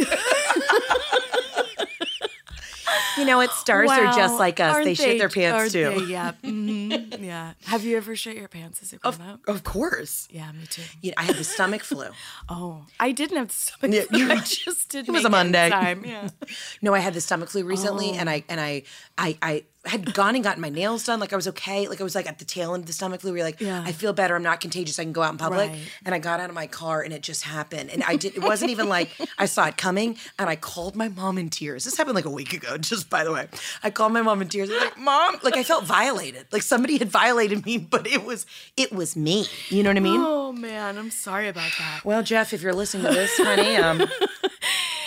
[3.17, 4.73] You know, it stars are just like us.
[4.75, 5.89] Aren't They shit their pants too.
[5.99, 6.06] they?
[6.06, 6.34] Yeah.
[6.43, 7.53] mhm, Yeah.
[7.65, 9.39] Have you ever shit your pants as a grown up?
[9.47, 10.27] Of course.
[10.32, 10.82] Yeah, me too.
[11.03, 12.06] Know, I had the stomach flu.
[12.49, 13.95] Oh, I didn't have the stomach.
[13.95, 14.19] Yeah, flu.
[14.19, 15.10] you- I just didn't.
[15.10, 15.69] it was a Monday.
[15.69, 16.03] time.
[16.06, 16.30] Yeah.
[16.82, 18.32] No, I had the stomach flu recently, and Oh.
[18.34, 18.84] I and I
[19.17, 21.19] I I had gone and gotten my nails done.
[21.19, 21.88] Like I was okay.
[21.88, 23.32] Like I was like at the tail end of the stomach flu.
[23.32, 23.84] Where you're like, Yeah.
[23.86, 24.36] I feel better.
[24.36, 25.00] I'm not contagious.
[25.00, 25.69] I can go out in public.
[25.69, 25.80] Right.
[26.06, 27.89] And I got out of my car, and it just happened.
[27.89, 28.36] And I did.
[28.36, 31.84] It wasn't even like I saw it coming, and I called my mom in tears.
[31.86, 32.78] This happened like a week ago.
[32.78, 33.47] Just by the way,
[33.84, 34.69] I called my mom in tears.
[34.69, 36.45] I'm like, Mom, like I felt violated.
[36.52, 38.45] Like somebody had violated me, but it was
[38.76, 39.45] it was me.
[39.69, 40.21] You know what I mean?
[40.23, 42.02] Oh man, I'm sorry about that.
[42.06, 44.04] Well, Jeff, if you're listening to this, honey, um,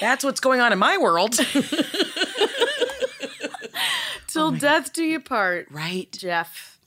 [0.01, 1.39] that's what's going on in my world.
[4.41, 6.11] Till death do you part, right?
[6.13, 6.79] Jeff.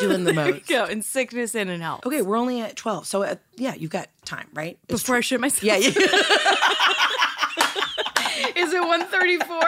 [0.00, 0.66] Doing the most.
[0.66, 2.06] Go in sickness and in health.
[2.06, 3.06] Okay, we're only at 12.
[3.06, 4.78] So, uh, yeah, you've got time, right?
[4.88, 5.62] It's Before I shit myself.
[5.62, 5.90] yeah, yeah.
[8.72, 9.60] Is it 134?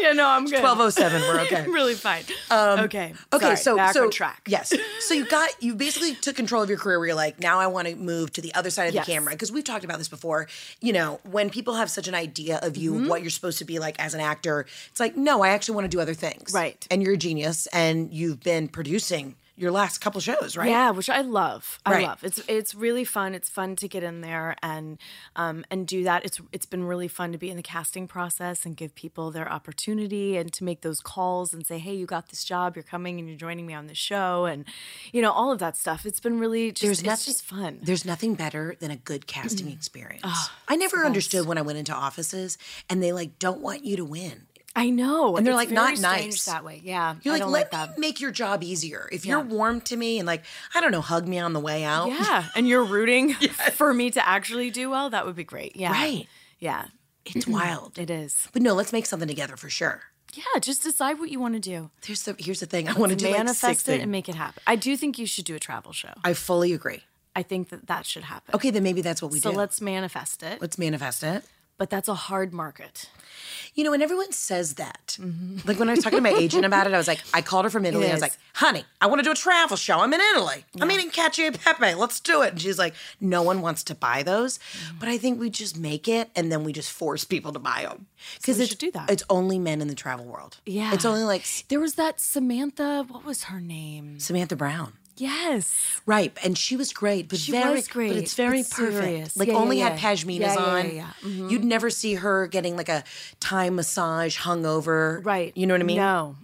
[0.00, 0.62] yeah, no, I'm good.
[0.62, 1.20] 1207.
[1.22, 1.66] We're okay.
[1.70, 2.22] Really fine.
[2.50, 3.12] okay.
[3.32, 4.42] Okay, sorry, so back so on track.
[4.46, 4.72] Yes.
[5.00, 7.66] So you got you basically took control of your career where you're like, now I
[7.66, 9.06] want to move to the other side of Yes.
[9.06, 9.32] the camera.
[9.34, 10.48] Because we've talked about this before.
[10.80, 13.08] You know, when people have such an idea of you, Mm-hmm.
[13.08, 15.84] what you're supposed to be like as an actor, it's like, no, I actually want
[15.84, 16.52] to do other things.
[16.54, 16.86] Right.
[16.90, 20.68] And you're a genius and you've been producing your last couple shows, right?
[20.70, 21.78] Yeah, which I love.
[21.84, 22.06] I Right.
[22.06, 22.22] love.
[22.24, 23.34] It's it's really fun.
[23.34, 24.98] It's fun to get in there and
[25.36, 26.24] um and do that.
[26.24, 29.50] It's it's been really fun to be in the casting process and give people their
[29.50, 32.76] opportunity and to make those calls and say, "Hey, you got this job.
[32.76, 34.64] You're coming and you're joining me on the show." And
[35.12, 36.06] you know, all of that stuff.
[36.06, 37.78] It's been really just There's it's nothing- just fun.
[37.82, 40.22] There's nothing better than a good casting experience.
[40.24, 42.58] Ah, I never understood when I went into offices
[42.90, 44.46] and they like don't want you to win.
[44.76, 45.36] I know.
[45.36, 46.44] And they're, It's like, not nice.
[46.44, 46.80] that way.
[46.84, 47.16] Yeah.
[47.22, 47.98] You're I like, let like that.
[47.98, 49.08] me make your job easier.
[49.10, 49.44] If you're Yeah.
[49.44, 52.08] warm to me and like, I don't know, hug me on the way out.
[52.08, 53.32] Yeah, and you're rooting
[53.74, 55.10] for me to actually do well.
[55.10, 55.74] That would be great.
[55.74, 55.90] Yeah.
[55.92, 56.28] Right.
[56.58, 56.86] Yeah.
[57.24, 57.98] It's wild.
[57.98, 58.48] It is.
[58.52, 60.02] But no, let's make something together for sure.
[60.34, 61.90] Yeah, just decide what you want to do.
[62.04, 62.88] Here's the here's the thing.
[62.88, 64.02] I want to do like manifest it things.
[64.02, 64.62] and make it happen.
[64.66, 66.12] I do think you should do a travel show.
[66.22, 67.00] I fully agree.
[67.34, 68.54] I think that that should happen.
[68.54, 69.54] Okay, then maybe that's what we so do.
[69.54, 70.60] So let's manifest it.
[70.60, 71.44] let's manifest it.
[71.78, 73.08] But that's a hard market.
[73.74, 75.16] You know, and everyone says that.
[75.20, 75.68] Mm-hmm.
[75.68, 77.64] Like when I was talking to my agent about it, I was like, I called
[77.64, 78.08] her from Italy.
[78.08, 80.00] I was like, honey, I want to do a travel show.
[80.00, 80.64] I'm in Italy.
[80.80, 81.94] I'm eating cacio e pepe.
[81.94, 82.50] Let's do it.
[82.50, 84.58] And she's like, no one wants to buy those.
[84.58, 84.98] Mm.
[84.98, 87.82] But I think we just make it and then we just force people to buy
[87.82, 88.06] them.
[88.38, 89.10] Because we it's, should do that.
[89.10, 90.56] it's only men in the travel world.
[90.66, 90.92] Yeah.
[90.92, 94.18] It's only like There was that Samantha, what was her name?
[94.18, 94.94] Samantha Brown.
[95.20, 96.00] Yes.
[96.06, 99.04] Right, and she was great, but She very, was great, But it's very but perfect.
[99.04, 99.36] serious.
[99.36, 99.90] Like Yeah, only yeah.
[99.90, 100.86] had pashminas Yeah, yeah, on.
[100.86, 101.12] yeah, yeah.
[101.22, 101.48] Mm-hmm.
[101.50, 103.04] You'd never see her getting like a
[103.40, 105.24] Thai massage hungover.
[105.24, 105.52] Right.
[105.56, 105.96] You know what I mean?
[105.98, 106.36] No.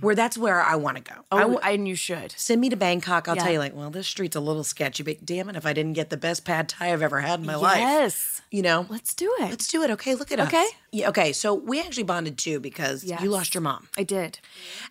[0.00, 1.14] Where that's where I want to go.
[1.30, 2.32] Oh, I w- and you should.
[2.36, 3.28] send me to Bangkok.
[3.28, 5.72] I'll tell you, like, well, this street's a little sketchy, but damn it, if I
[5.72, 7.78] didn't get the best pad thai I've ever had in my life.
[7.78, 8.42] Yes.
[8.50, 9.50] You know, Let's do it.
[9.50, 9.90] let's do it.
[9.90, 10.48] Okay, look at us.
[10.48, 10.66] Okay.
[10.92, 11.08] Yeah.
[11.08, 11.32] Okay.
[11.32, 13.20] So we actually bonded too because Yes.
[13.22, 13.88] you lost your mom.
[13.96, 14.38] I did.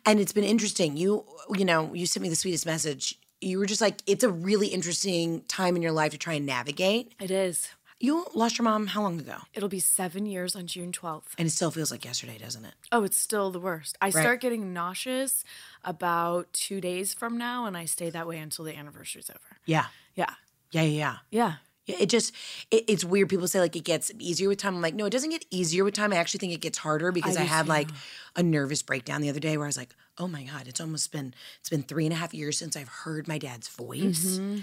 [0.06, 0.98] And it's been interesting.
[0.98, 3.18] You, you know, you sent me the sweetest message.
[3.44, 6.46] You were just like, it's a really interesting time in your life to try and
[6.46, 7.14] navigate.
[7.20, 7.70] It is.
[8.00, 9.38] You lost your mom how long ago?
[9.54, 11.36] It'll be seven years on June 12th.
[11.38, 12.74] And it still feels like yesterday, doesn't it?
[12.92, 13.98] Oh, it's still the worst.
[14.02, 15.46] I start getting nauseous
[15.86, 19.58] about two days from now, and I stay that way until the anniversary's over.
[19.66, 19.86] Yeah.
[20.72, 20.82] Yeah.
[20.82, 20.82] Yeah.
[20.82, 20.98] Yeah.
[21.00, 21.16] Yeah.
[21.32, 21.54] Yeah,
[21.88, 22.34] it just
[22.72, 23.30] it, it's weird.
[23.30, 24.76] People say like it gets easier with time.
[24.76, 26.14] I'm like, no, it doesn't get easier with time.
[26.14, 27.70] I actually think it gets harder because I, do had too.
[27.70, 27.90] like
[28.36, 31.12] a nervous breakdown the other day where I was like, oh my god, it's almost
[31.12, 34.38] been it's been three and a half years since I've heard my dad's voice.
[34.38, 34.60] Mm-hmm.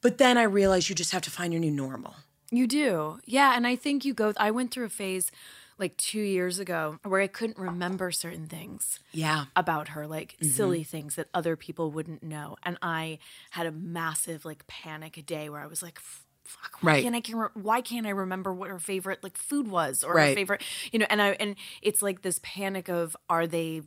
[0.00, 2.14] But then I realized you just have to find your new normal.
[2.50, 3.18] You do.
[3.24, 3.54] Yeah.
[3.56, 5.30] And I think you go, I went through a phase
[5.76, 9.44] like two years ago where I couldn't remember certain things Yeah.
[9.54, 12.56] about her, like silly things that other people wouldn't know.
[12.62, 13.18] And I
[13.50, 17.02] had a massive like panic day where I was like, "F- Fuck, why Right.
[17.02, 20.34] can't I can why can't I remember what her favorite like food was or her
[20.34, 23.82] favorite you know and I and it's like this panic of are they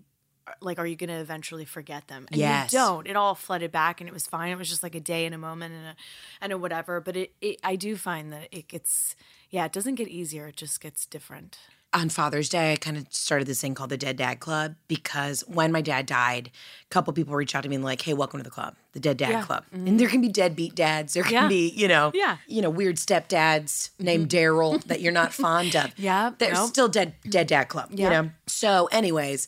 [0.48, 2.28] uh, like are you going to eventually forget them?
[2.32, 2.72] And Yes.
[2.72, 3.08] you don't.
[3.08, 4.52] It all flooded back and it was fine.
[4.52, 5.96] It was just like a day and a moment and a
[6.42, 7.02] and a whatever.
[7.02, 9.16] But it, it I do find that it gets
[9.50, 10.48] yeah it doesn't get easier.
[10.48, 11.58] It just gets different
[11.94, 15.42] on Father's Day, I kind of started this thing called the Dead Dad Club because
[15.48, 16.50] when my dad died,
[16.86, 19.00] a couple people reached out to me and like, "Hey, welcome to the club, the
[19.00, 19.42] Dead Dad Yeah.
[19.44, 19.88] Club." Mm-hmm.
[19.88, 21.48] And there can be deadbeat dads, there can Yeah.
[21.48, 22.38] be, you know, Yeah.
[22.48, 24.04] you know, weird stepdads mm-hmm.
[24.06, 25.92] named Daryl that you're not fond of.
[25.98, 26.70] Yeah, there's nope.
[26.70, 28.10] still dead Dead Dad Club, you Yeah.
[28.22, 28.32] know.
[28.48, 29.48] So, anyways.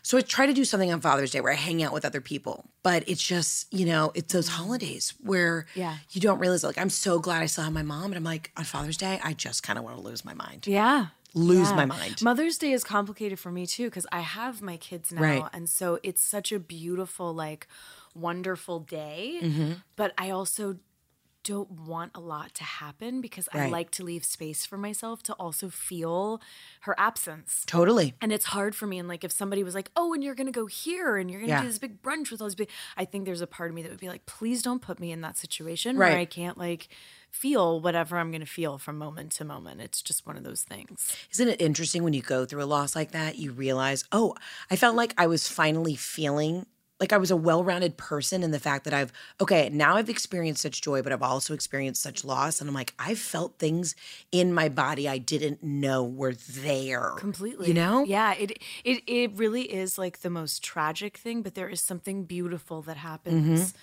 [0.00, 2.22] So I try to do something on Father's Day where I hang out with other
[2.22, 4.62] people, but it's just you know it's those mm-hmm.
[4.64, 5.96] holidays where Yeah.
[6.12, 8.50] you don't realize like I'm so glad I still have my mom, and I'm like
[8.56, 11.76] on Father's Day I just kind of want to lose my mind, yeah lose Yeah.
[11.76, 12.22] my mind.
[12.22, 15.44] Mother's Day is complicated for me too because I have my kids now, Right.
[15.52, 17.66] and so it's such a beautiful, like,
[18.14, 19.38] wonderful day.
[19.42, 19.72] Mm-hmm.
[19.96, 20.78] But I also
[21.44, 25.32] don't want a lot to happen because I like to leave space for myself to
[25.34, 26.40] also feel
[26.82, 27.64] her absence.
[27.66, 28.14] Totally.
[28.20, 28.98] And it's hard for me.
[28.98, 31.52] And like, if somebody was like, "Oh, and you're gonna go here, and you're gonna
[31.52, 31.62] Yeah.
[31.62, 33.82] do this big brunch with all these," big, I think there's a part of me
[33.82, 36.10] that would be like, "Please don't put me in that situation Right.
[36.10, 36.88] where I can't like
[37.30, 41.14] feel whatever I'm gonna feel from moment to moment." It's just one of those things.
[41.32, 44.34] Isn't it interesting when you go through a loss like that, you realize, oh,
[44.70, 46.66] I felt like I was finally feeling
[47.00, 50.08] like I was a well rounded person in the fact that I've, okay, now I've
[50.08, 52.60] experienced such joy, but I've also experienced such loss.
[52.60, 53.94] And I'm like, I've felt things
[54.32, 57.12] in my body I didn't know were there.
[57.16, 58.04] completely You know?
[58.04, 62.24] yeah it it it really is like the most tragic thing but there is something
[62.24, 63.78] beautiful that happens Mm-hmm.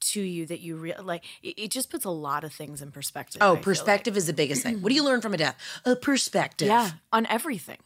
[0.00, 2.90] to you that you real like it, it just puts a lot of things in
[2.90, 3.62] perspective Oh, I feel like.
[3.62, 4.80] perspective is the biggest thing.
[4.82, 5.56] What do you learn from a death?
[5.84, 6.68] A perspective.
[6.68, 7.78] yeah on everything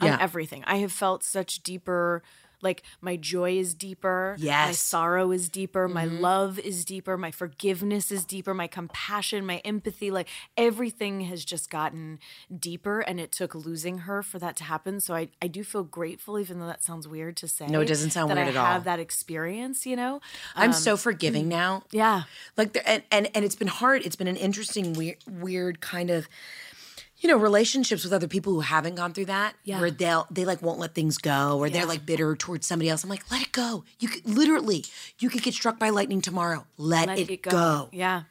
[0.00, 0.18] on Yeah.
[0.20, 2.22] everything i have felt such deeper
[2.62, 4.66] like my joy is deeper my Yes.
[4.66, 4.72] Mm-hmm.
[4.74, 10.10] sorrow is deeper my love is deeper my forgiveness is deeper my compassion my empathy
[10.10, 12.18] like everything has just gotten
[12.58, 15.84] deeper and it took losing her for that to happen so i, I do feel
[15.84, 18.56] grateful even though that sounds weird to say No, it doesn't sound weird I at
[18.56, 18.64] all.
[18.66, 20.20] have that experience you know
[20.54, 21.82] I'm Um, so forgiving now.
[21.92, 22.22] yeah
[22.56, 26.10] like there, and, and and it's been hard it's been an interesting weird weird kind
[26.10, 26.28] of
[27.18, 29.80] you know relationships with other people who haven't gone through that Yeah.
[29.80, 33.04] where they'll they like won't let things go or they're like bitter towards somebody else.
[33.04, 33.84] I'm like let it go.
[33.98, 34.84] You could literally
[35.18, 36.66] you could get struck by lightning tomorrow.
[36.76, 37.50] Let, let it, it go.
[37.50, 37.88] go.
[37.92, 38.22] Yeah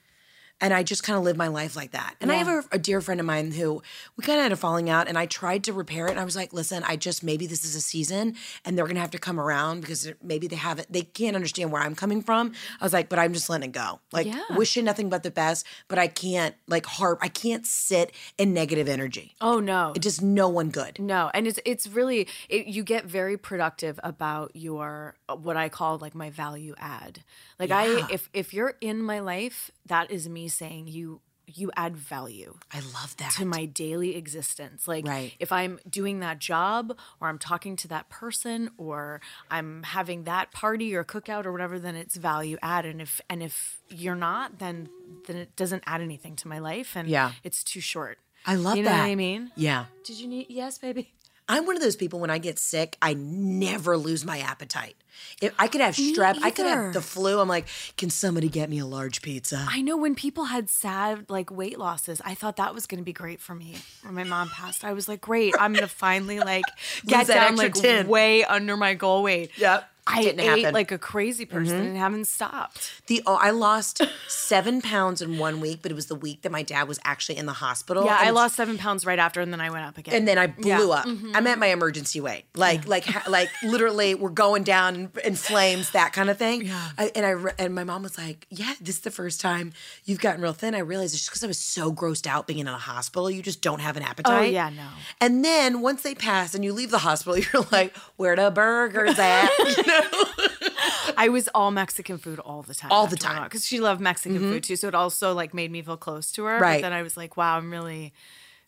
[0.61, 2.15] and i just kind of live my life like that.
[2.21, 3.81] And i have a, a dear friend of mine who
[4.17, 6.23] we kind of had a falling out and i tried to repair it and i
[6.23, 9.19] was like listen i just maybe this is a season and they're gonna have to
[9.19, 12.53] come around because maybe they haven't they can't understand where i'm coming from.
[12.79, 13.99] I was like but i'm just letting it go.
[14.11, 14.41] Like Yeah.
[14.51, 18.87] wishing nothing but the best but i can't like harp i can't sit in negative
[18.87, 19.35] energy.
[19.41, 19.93] Oh no.
[19.95, 20.99] It does no one good.
[20.99, 25.97] No, and it's it's really it, you get very productive about your what I call
[25.97, 27.23] like my value add.
[27.59, 31.95] Like I if if you're in my life, that is me saying you you add
[31.95, 34.87] value i love that to my daily existence.
[34.87, 35.31] Like Right.
[35.39, 40.51] if I'm doing that job or I'm talking to that person or I'm having that
[40.51, 42.85] party or cookout or whatever, then it's value add.
[42.87, 44.89] And if and if you're not, then
[45.27, 47.33] then it doesn't add anything to my life and Yeah.
[47.43, 48.17] it's too short.
[48.47, 49.51] i love you know that what I mean?
[49.55, 51.13] yeah Did you need yes, baby?
[51.47, 54.95] I'm one of those people when I get sick, I never lose my appetite.
[55.41, 57.39] If I could have strep, I could have the flu.
[57.39, 59.65] I'm like, can somebody get me a large pizza?
[59.69, 63.05] I know when people had sad like weight losses, I thought that was going to
[63.05, 63.77] be great for me.
[64.03, 66.65] When my mom passed, I was like, great, I'm going to finally like
[67.05, 68.07] get down like 10.
[68.07, 69.51] way under my goal weight.
[69.57, 69.89] Yep.
[70.07, 70.63] I Didn't ate happen.
[70.65, 70.73] Mm-hmm.
[70.75, 72.91] like a crazy person and haven't stopped.
[73.07, 76.51] The oh, I lost seven pounds in one week, but it was the week that
[76.51, 78.05] my dad was actually in the hospital.
[78.05, 80.13] Yeah, I lost seven pounds right after, and then I went up again.
[80.13, 80.79] and then I blew Yeah.
[80.89, 81.05] up.
[81.07, 85.89] I'm at my emergency weight, like like like literally, we're going down in, in flames,
[85.91, 86.65] that kind of thing.
[86.65, 86.89] Yeah.
[86.99, 89.73] I, and I re- and my mom was like, "Yeah, this is the first time
[90.03, 92.59] you've gotten real thin." I realized it's just because I was so grossed out being
[92.59, 94.39] in a hospital, you just don't have an appetite.
[94.39, 94.85] Oh, yeah, no.
[95.19, 99.17] And then once they pass and you leave the hospital, you're like, "Where the burgers
[99.17, 99.94] at?" You know?
[101.17, 102.91] I was all Mexican food all the time.
[102.91, 103.35] All the time.
[103.35, 103.43] Mm-hmm.
[103.45, 104.75] because she loved Mexican food too.
[104.75, 106.59] So it also like made me feel close to her.
[106.59, 106.77] Right.
[106.77, 108.13] But then I was like, wow, I'm really,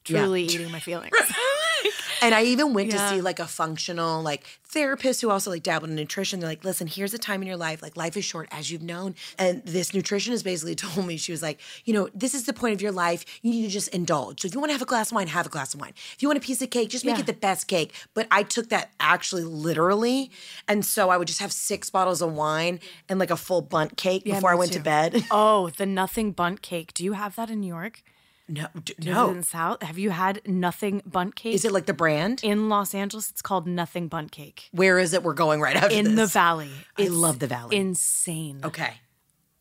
[0.08, 0.20] Yeah.
[0.22, 1.12] truly eating my feelings.
[2.22, 2.98] And I even went Yeah.
[2.98, 6.40] to see like a functional like therapist who also like dabbled in nutrition.
[6.40, 8.82] They're like, listen, here's a time in your life, like life is short, as you've
[8.84, 9.16] known.
[9.40, 12.74] And this nutritionist basically told me, she was like, you know, this is the point
[12.74, 13.24] of your life.
[13.42, 14.42] You need to just indulge.
[14.42, 15.94] So if you want to have a glass of wine, have a glass of wine.
[16.16, 17.22] If you want a piece of cake, just make Yeah.
[17.22, 17.94] it the best cake.
[18.14, 20.32] But I took that actually literally.
[20.68, 23.98] And so I would just have six bottles of wine and like a full Bundt
[23.98, 25.24] cake Yeah, before I went to bed.
[25.32, 26.94] Oh, the nothing Bundt cake.
[26.94, 28.02] Do you have that in New York?
[28.50, 29.30] No, d- no.
[29.32, 29.82] in South?
[29.84, 31.54] Have you had nothing Bundt cake?
[31.54, 32.42] Is it like the brand?
[32.44, 33.30] in Los Angeles?
[33.30, 34.70] It's called Nothing Bundt Cake.
[34.72, 35.22] Where is it?
[35.24, 36.30] We're going right after In this.
[36.30, 36.72] the valley.
[36.98, 37.76] I love the valley.
[37.76, 38.62] Insane.
[38.64, 38.94] Okay,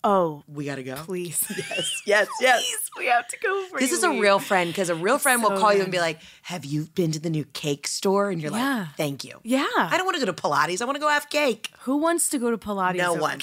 [0.04, 0.94] Oh, we gotta go.
[0.94, 1.42] please.
[1.56, 2.62] Yes, yes, yes.
[2.62, 5.42] Please, we have to go for This is a real friend because a real friend
[5.42, 8.30] will so call you and be like, "Have you been to the new cake store?"
[8.30, 8.80] And you're Yeah.
[8.86, 9.66] like, "Thank you." Yeah.
[9.76, 10.80] I don't want to go to Pilates.
[10.80, 11.70] I want to go have cake.
[11.80, 12.96] Who wants to go to Pilates?
[12.98, 13.40] No one.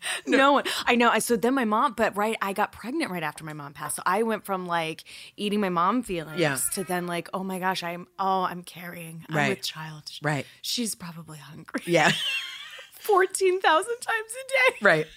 [0.24, 0.28] cake?
[0.36, 0.52] no.
[0.52, 0.64] one.
[0.86, 1.10] I know.
[1.10, 3.96] I so then my mom, but right, I got pregnant right after my mom passed.
[3.96, 5.04] So I went from like
[5.36, 6.58] eating my mom feelings Yeah.
[6.74, 9.24] to then like, oh my gosh, I'm oh, I'm carrying.
[9.28, 9.48] I'm Right.
[9.50, 10.04] with child.
[10.22, 10.46] Right.
[10.62, 11.82] She's probably hungry.
[11.86, 12.12] Yeah.
[12.92, 14.76] Fourteen thousand times a day.
[14.82, 15.06] right.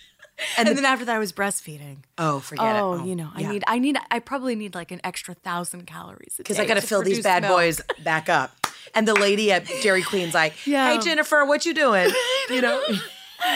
[0.57, 1.97] And, then after that I was breastfeeding.
[2.17, 2.79] Oh, forget it.
[2.79, 3.51] Oh, oh, you know, I yeah.
[3.51, 6.43] need I need I probably need like an extra thousand calories a day.
[6.43, 7.53] because I got to fill these bad milk.
[7.55, 8.55] boys back up.
[8.95, 10.93] And the lady at Dairy Queen's like, Yeah.
[10.93, 12.09] "Hey Jennifer, what you doing?"
[12.49, 12.81] You know.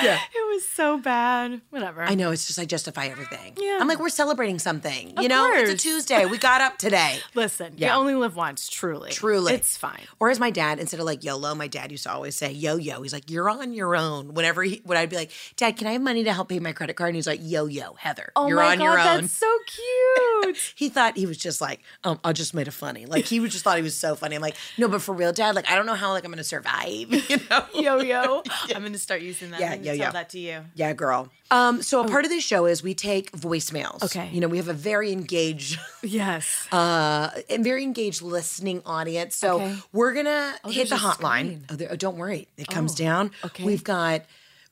[0.03, 0.19] Yeah.
[0.35, 1.61] It was so bad.
[1.69, 2.03] Whatever.
[2.03, 2.31] I know.
[2.31, 3.53] It's just I justify everything.
[3.59, 3.77] Yeah.
[3.81, 5.09] I'm like, we're celebrating something.
[5.17, 5.75] You Of know, it's a.
[5.77, 6.25] Tuesday.
[6.25, 7.19] We got up today.
[7.35, 7.93] Listen, Yeah.
[7.93, 9.11] you only live once, truly.
[9.11, 9.53] Truly.
[9.53, 10.03] It's fine.
[10.19, 12.77] Or as my dad, instead of like YOLO, my dad used to always say yo
[12.77, 13.01] yo.
[13.01, 14.33] He's like, you're on your own.
[14.33, 16.71] Whenever he, when I'd be like, Dad, can I have money to help pay my
[16.71, 17.09] credit card?
[17.09, 19.21] And he's like, yo yo, Heather, Oh you're my on god, your own.
[19.21, 20.57] that's so cute.
[20.75, 23.05] he thought he was just like, um, I just made it funny.
[23.05, 24.35] Like he was just thought he was so funny.
[24.35, 26.43] I'm like, no, but for real, Dad, like I don't know how like I'm gonna
[26.43, 26.85] survive.
[27.29, 27.65] You know?
[27.73, 28.43] yo yo.
[28.75, 29.59] I'm gonna start using that.
[29.59, 30.03] Yeah, I'm gonna yo-yo.
[30.05, 30.61] Tell that to you.
[30.75, 31.29] Yeah, girl.
[31.51, 34.03] Um, so a part of this show is we take voicemails.
[34.03, 34.29] Okay.
[34.33, 36.67] You know, we have a very engaged, Yes.
[36.71, 39.35] uh, and very engaged listening audience.
[39.35, 39.75] So Okay.
[39.93, 41.61] we're gonna hit the hotline.
[41.69, 43.31] Oh, there, oh, don't worry, it comes Oh, down.
[43.45, 43.63] okay.
[43.63, 44.23] We've got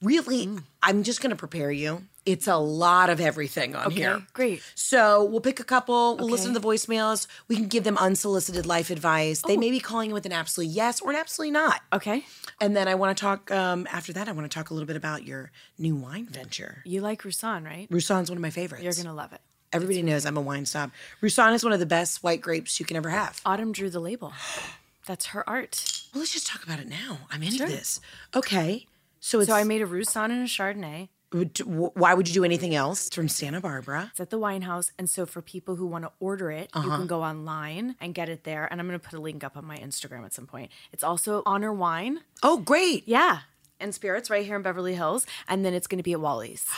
[0.02, 0.50] really.
[0.82, 2.04] I'm just gonna prepare you.
[2.26, 4.26] It's a lot of everything on Okay, here.
[4.32, 4.62] great.
[4.76, 6.16] So we'll pick a couple.
[6.16, 7.28] We'll listen to the voicemails.
[7.50, 9.42] We can give them unsolicited life advice.
[9.44, 9.48] Oh.
[9.50, 11.82] They may be calling you with an absolutely yes or an absolutely not.
[11.92, 12.24] Okay.
[12.62, 13.52] And then I want to talk.
[13.52, 16.82] Um, after that, I want to talk a little bit about your new wine venture.
[16.86, 17.88] You like Roussanne, right?
[17.90, 18.84] Roussanne's one of my favorites.
[18.86, 19.42] You're gonna love it.
[19.74, 20.92] Everybody knows I'm a wine snob.
[21.20, 23.42] Roussanne is one of the best white grapes you can ever have.
[23.46, 24.32] Autumn drew the label.
[25.08, 25.84] That's her art.
[26.14, 27.18] Well, let's just talk about it now.
[27.30, 27.68] I'm into Sure.
[27.68, 28.00] this.
[28.34, 28.86] Okay.
[29.20, 29.50] So it's.
[29.50, 31.10] So I made a Roussanne and a Chardonnay.
[31.34, 33.08] Why would you do anything else?
[33.08, 34.10] It's from Santa Barbara.
[34.12, 34.92] It's at the wine house.
[35.00, 36.98] And so for people who want to order it, you Uh-huh.
[36.98, 38.68] can go online and get it there.
[38.72, 40.72] And I'm going to put a link up on my Instagram at some point.
[40.92, 42.22] It's also Honor Wine.
[42.44, 43.08] Oh, great.
[43.08, 43.40] Yeah.
[43.80, 45.26] And Spirits right here in Beverly Hills.
[45.48, 46.66] And then it's going to be at Wally's.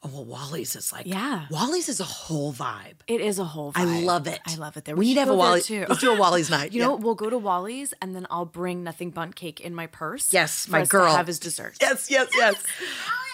[0.00, 1.06] Oh, well, Wally's is like.
[1.06, 1.46] Yeah.
[1.50, 2.94] Wally's is a whole vibe.
[3.08, 4.38] It is a whole I love it.
[4.46, 4.94] I love it there.
[4.94, 5.66] We, need to have a Wally's.
[5.66, 5.86] too.
[5.88, 6.70] Let's do a Wally's night.
[6.72, 6.86] You Yeah.
[6.86, 10.32] know, we'll go to Wally's and then I'll bring nothing Bundt cake in my purse.
[10.32, 11.12] Yes, my girl.
[11.16, 11.78] Have his dessert.
[11.80, 12.62] Yes, yes, yes.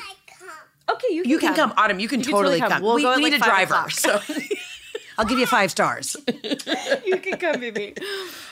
[0.91, 1.99] Okay, you can You can come, Autumn.
[2.01, 2.71] You can You can totally totally come.
[2.71, 2.83] come.
[2.83, 4.21] We'll we go at, need like, a driver, so
[5.19, 6.17] I'll give you five stars.
[7.07, 7.95] you can come, baby.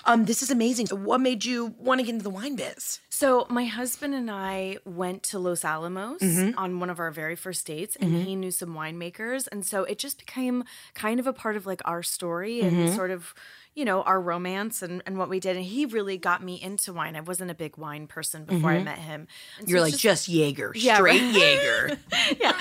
[0.05, 0.87] Um, this is amazing.
[0.87, 3.01] So what made you want to get into the wine biz?
[3.11, 6.57] So my husband and I went to Los Alamos Mm-hmm.
[6.59, 9.99] on one of our very first dates, and he knew some winemakers, and so it
[9.99, 10.65] just became
[10.95, 12.95] kind of a part of like our story and Mm-hmm.
[12.95, 13.35] sort of.
[13.75, 15.57] You know, our romance and, and what we did.
[15.57, 17.17] And he really got me into wine.
[17.17, 19.13] I wasn't a big wine person before I met him.
[19.13, 19.29] And
[19.67, 19.71] Mm-hmm.
[19.71, 21.35] You're it's like just, Jaeger, Yeah, straight right.
[21.35, 21.99] Jaeger.
[22.41, 22.53] yeah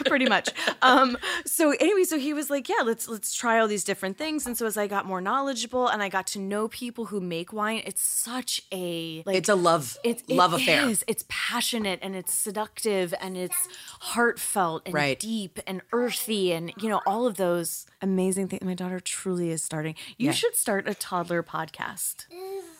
[0.06, 0.48] pretty much
[0.82, 4.46] um so anyway so he was like yeah let's let's try all these different things
[4.46, 7.52] and so as i got more knowledgeable and i got to know people who make
[7.52, 10.88] wine it's such a like It's a love, it's it love affair.
[10.88, 11.04] is.
[11.06, 13.56] It's passionate and it's seductive and it's
[14.00, 15.18] heartfelt and Right.
[15.18, 18.62] deep and earthy and you know all of those amazing things.
[18.62, 19.94] My daughter truly is starting.
[20.16, 22.26] You should start a toddler podcast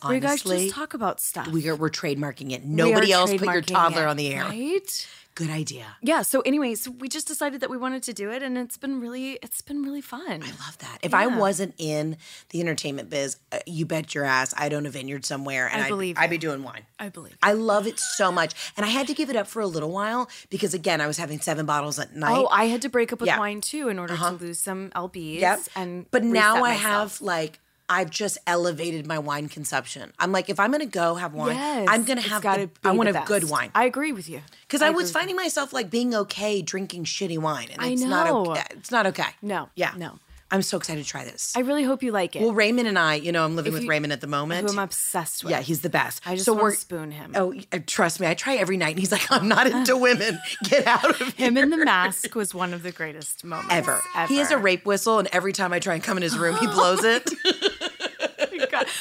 [0.03, 1.49] where you guys Honestly, just talk about stuff.
[1.49, 2.65] We are we're trademarking it.
[2.65, 4.45] Nobody else put your toddler it, on the air.
[4.45, 5.09] right?
[5.41, 5.97] Good idea.
[6.03, 6.21] Yeah.
[6.21, 9.39] So, anyways, we just decided that we wanted to do it, and it's been really,
[9.43, 10.43] it's been really fun.
[10.43, 10.99] I love that.
[11.03, 12.19] If I wasn't in
[12.51, 15.87] the entertainment biz, uh, you bet your ass I'd own a vineyard somewhere and I
[15.87, 16.83] I'd, believe I'd be doing wine.
[16.99, 17.39] I believe.
[17.43, 18.53] I love it so much.
[18.77, 21.17] And I had to give it up for a little while because, again, I was
[21.17, 22.37] having seven bottles at night.
[22.37, 23.35] Oh, I had to break up with Yeah.
[23.35, 23.41] Uh-huh.
[23.41, 25.41] wine too in order to lose some lbs.
[25.41, 25.61] Yep.
[25.75, 26.83] And but now I myself.
[26.83, 30.13] have like I've just elevated my wine consumption.
[30.19, 32.41] I'm like, if I'm gonna go have wine, Yes, I'm gonna have.
[32.43, 34.41] The, I want a good wine I agree with you.
[34.63, 38.03] because I, agree was finding myself like being okay drinking shitty wine, and I it's
[38.03, 38.63] not okay.
[38.71, 39.25] It's not okay.
[39.43, 39.93] No, Yeah.
[39.97, 40.19] no.
[40.53, 41.53] I'm so excited to try this.
[41.57, 42.43] I really hope you like it.
[42.43, 44.67] well, Raymond and I, you know, I'm living If with Raymond at the moment.
[44.69, 45.53] who I'm obsessed with.
[45.53, 46.21] yeah, he's the best.
[46.27, 47.35] I just so want to spoon him.
[47.37, 50.41] Oh, uh, trust me, I try every night, and he's like, "I'm not into women.
[50.65, 54.01] Get out of here." Him in the mask was one of the greatest moments Ever.
[54.17, 54.27] ever.
[54.27, 56.57] He has a rape whistle, and every time I try and come in his room,
[56.57, 57.31] he blows it.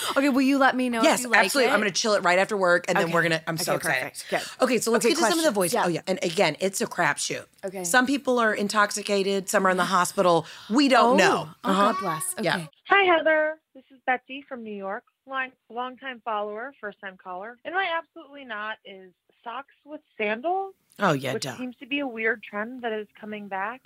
[0.07, 0.17] God.
[0.17, 1.01] Okay, will you let me know?
[1.03, 1.71] Yes, if you like absolutely.
[1.71, 1.73] It?
[1.73, 3.41] I'm going to chill it right after work, and then we're going to.
[3.49, 4.01] I'm so Okay, excited.
[4.13, 4.25] perfect.
[4.59, 4.63] Good.
[4.65, 5.55] Okay, so let's Okay, get to some of the questions.
[5.55, 5.73] voice.
[5.73, 5.85] Yeah.
[5.85, 7.45] Oh yeah, and again, it's a crapshoot.
[7.65, 7.83] Okay.
[7.83, 9.49] Some people are intoxicated.
[9.49, 10.45] Some are in the hospital.
[10.69, 11.49] We don't Oh, know.
[11.63, 11.91] oh, Uh-huh.
[11.93, 12.33] God bless.
[12.33, 12.43] Okay.
[12.43, 12.65] Yeah.
[12.89, 13.59] Hi, Heather.
[13.75, 15.03] This is Betsy from New York.
[15.27, 17.57] Long, long-time follower, first-time caller.
[17.63, 19.11] And my absolutely not is
[19.43, 21.55] socks with sandals, Oh yeah, which duh.
[21.57, 23.81] seems to be a weird trend that is coming back.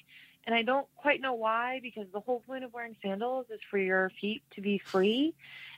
[0.46, 3.78] And I don't quite know why, because the whole point of wearing sandals is for
[3.78, 5.34] your feet to be free.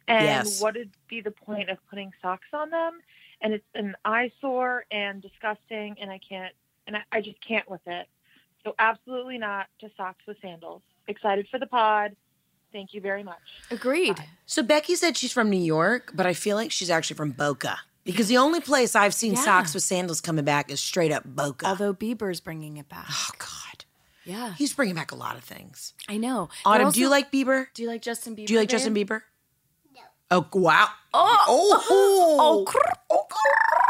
[0.08, 0.62] And Yes.
[0.62, 3.00] what would be the point of putting socks on them?
[3.42, 6.54] And it's an eyesore and disgusting, and I can't,
[6.88, 8.08] and I, I just can't with it.
[8.64, 10.82] So absolutely not to socks with sandals.
[11.08, 12.16] Excited for the pod.
[12.72, 13.42] Thank you very much.
[13.70, 14.18] Agreed.
[14.48, 17.78] So Becky said she's from New York, but I feel like she's actually from Boca
[18.04, 19.40] because the only place I've seen Yeah.
[19.42, 21.68] socks with sandals coming back is straight up Boca.
[21.68, 23.06] Although Bieber's bringing it back.
[23.10, 23.75] oh God,
[24.26, 24.54] Yeah.
[24.56, 25.94] he's bringing back a lot of things.
[26.10, 26.50] I know.
[26.64, 27.68] They're Autumn, do you like Bieber?
[27.74, 28.48] Do you like Justin Bieber?
[28.48, 28.72] Do you like babe?
[28.72, 29.22] Justin Bieber?
[29.94, 30.02] No.
[30.32, 30.88] Oh wow.
[31.14, 31.84] Oh.
[31.88, 32.66] Oh.
[32.78, 33.86] Oh, oh, oh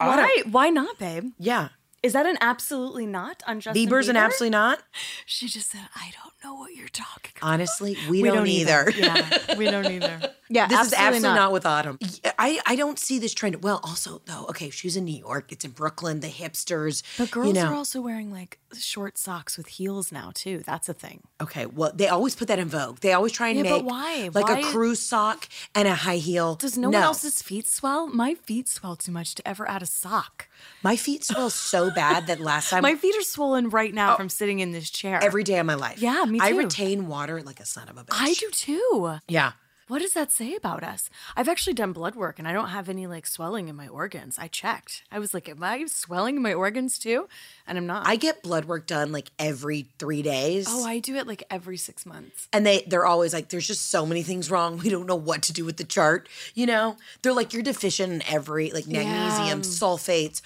[0.00, 0.24] Autumn.
[0.24, 0.42] Why?
[0.50, 1.32] Why not, babe?
[1.38, 1.68] Yeah.
[2.02, 4.82] Is that an absolutely not on Justin Bieber's an absolutely not.
[5.26, 7.48] She just said, I don't know what you're talking about.
[7.52, 8.90] Honestly, we, don't, either.
[8.96, 10.20] yeah, we don't either.
[10.48, 11.52] Yeah, This is absolutely not.
[11.52, 11.98] with Autumn.
[12.24, 13.62] Yeah, I, I don't see this trend.
[13.62, 15.52] Well, also though, okay, she's in New York.
[15.52, 16.20] It's in Brooklyn.
[16.20, 17.02] The hipsters.
[17.16, 17.66] But girls you know.
[17.68, 20.62] are also wearing like short socks with heels now too.
[20.66, 21.22] That's a thing.
[21.40, 22.98] Okay, well, they always put that in vogue.
[23.00, 24.30] They always try and Yeah, make but why?
[24.34, 26.56] like Why- a crew sock and a high heel.
[26.56, 28.08] Does no, one else's feet swell?
[28.08, 30.48] My feet swell too much to ever add a sock.
[30.82, 34.16] My feet swell so bad that last time My feet are swollen right now oh.
[34.16, 35.22] from sitting in this chair.
[35.22, 36.00] every day of my life.
[36.00, 36.44] Yeah, me too.
[36.44, 38.08] I retain water like a son of a bitch.
[38.12, 39.18] I do too.
[39.28, 39.52] Yeah.
[39.90, 41.10] What does that say about us?
[41.36, 44.38] I've actually done blood work and I don't have any like swelling in my organs.
[44.38, 45.02] I checked.
[45.10, 47.26] I was like, am I swelling in my organs too?
[47.66, 48.06] And I'm not.
[48.06, 50.66] I get blood work done like every three days.
[50.68, 52.46] oh, I do it like every six months.
[52.52, 54.78] and they they're always like, there's just so many things wrong.
[54.78, 56.28] We don't know what to do with the chart.
[56.54, 60.40] You know, they're like, you're deficient in every like magnesium, sulfates,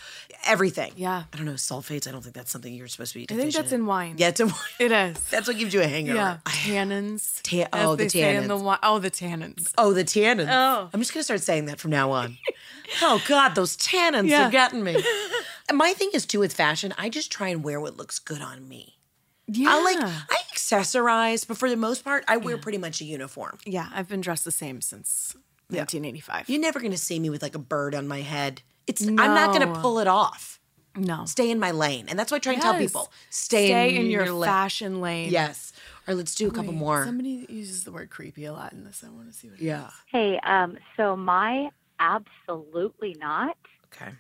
[0.47, 0.93] everything.
[0.97, 1.25] Yeah.
[1.33, 2.09] I don't know sulfates.
[2.09, 3.27] I don't think that's something you're supposed to be.
[3.27, 3.49] Deficient.
[3.49, 4.15] I think that's in wine.
[4.17, 4.57] Yeah, it's in wine.
[4.79, 5.19] It is.
[5.31, 6.17] That's what gives you a hangover.
[6.17, 6.39] Yeah.
[6.47, 7.43] Tannins.
[7.43, 8.79] Ta- oh, the in the tannins.
[8.83, 9.34] oh, the tannins.
[9.79, 10.49] Oh, the tannins.
[10.51, 10.89] Oh.
[10.93, 12.37] I'm just gonna start saying that from now on.
[13.03, 14.49] oh God, those tannins Yeah.
[14.49, 15.03] are getting me.
[15.73, 16.93] My thing is too with fashion.
[16.99, 18.99] I just try and wear what looks good on me.
[19.47, 19.69] Yeah.
[19.71, 23.59] I like I accessorize, but for the most part, I wear pretty much a uniform.
[23.67, 25.35] yeah, I've been dressed the same since
[25.69, 26.49] 1985.
[26.49, 28.63] You're never gonna see me with like a bird on my head.
[28.87, 30.61] It's I'm not gonna pull it off.
[30.97, 31.25] No.
[31.25, 33.11] Stay in my lane, and that's what I try and tell people.
[33.29, 34.49] Stay, Stay in your, lane.
[34.49, 35.31] fashion lane.
[35.31, 35.73] Yes.
[36.07, 37.05] Or let's do a couple Wait, more.
[37.05, 39.03] Somebody uses the word creepy a lot in this.
[39.07, 39.91] I want to see what it yeah.
[40.07, 44.13] Hey, um, so my absolutely not Okay.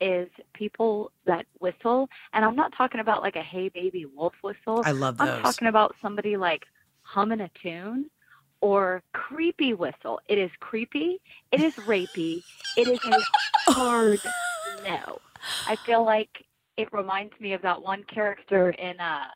[0.00, 4.82] is people that whistle, and I'm not talking about like a "Hey Baby" wolf whistle.
[4.84, 5.28] I love those.
[5.28, 6.64] I'm talking about somebody like
[7.02, 8.10] humming a tune
[8.60, 10.20] or creepy whistle.
[10.28, 11.20] It is creepy.
[11.52, 12.42] It is rapey.
[12.76, 14.20] It is a hard
[14.84, 15.20] no.
[15.66, 16.30] I feel like
[16.76, 19.26] it reminds me of that one character in uh,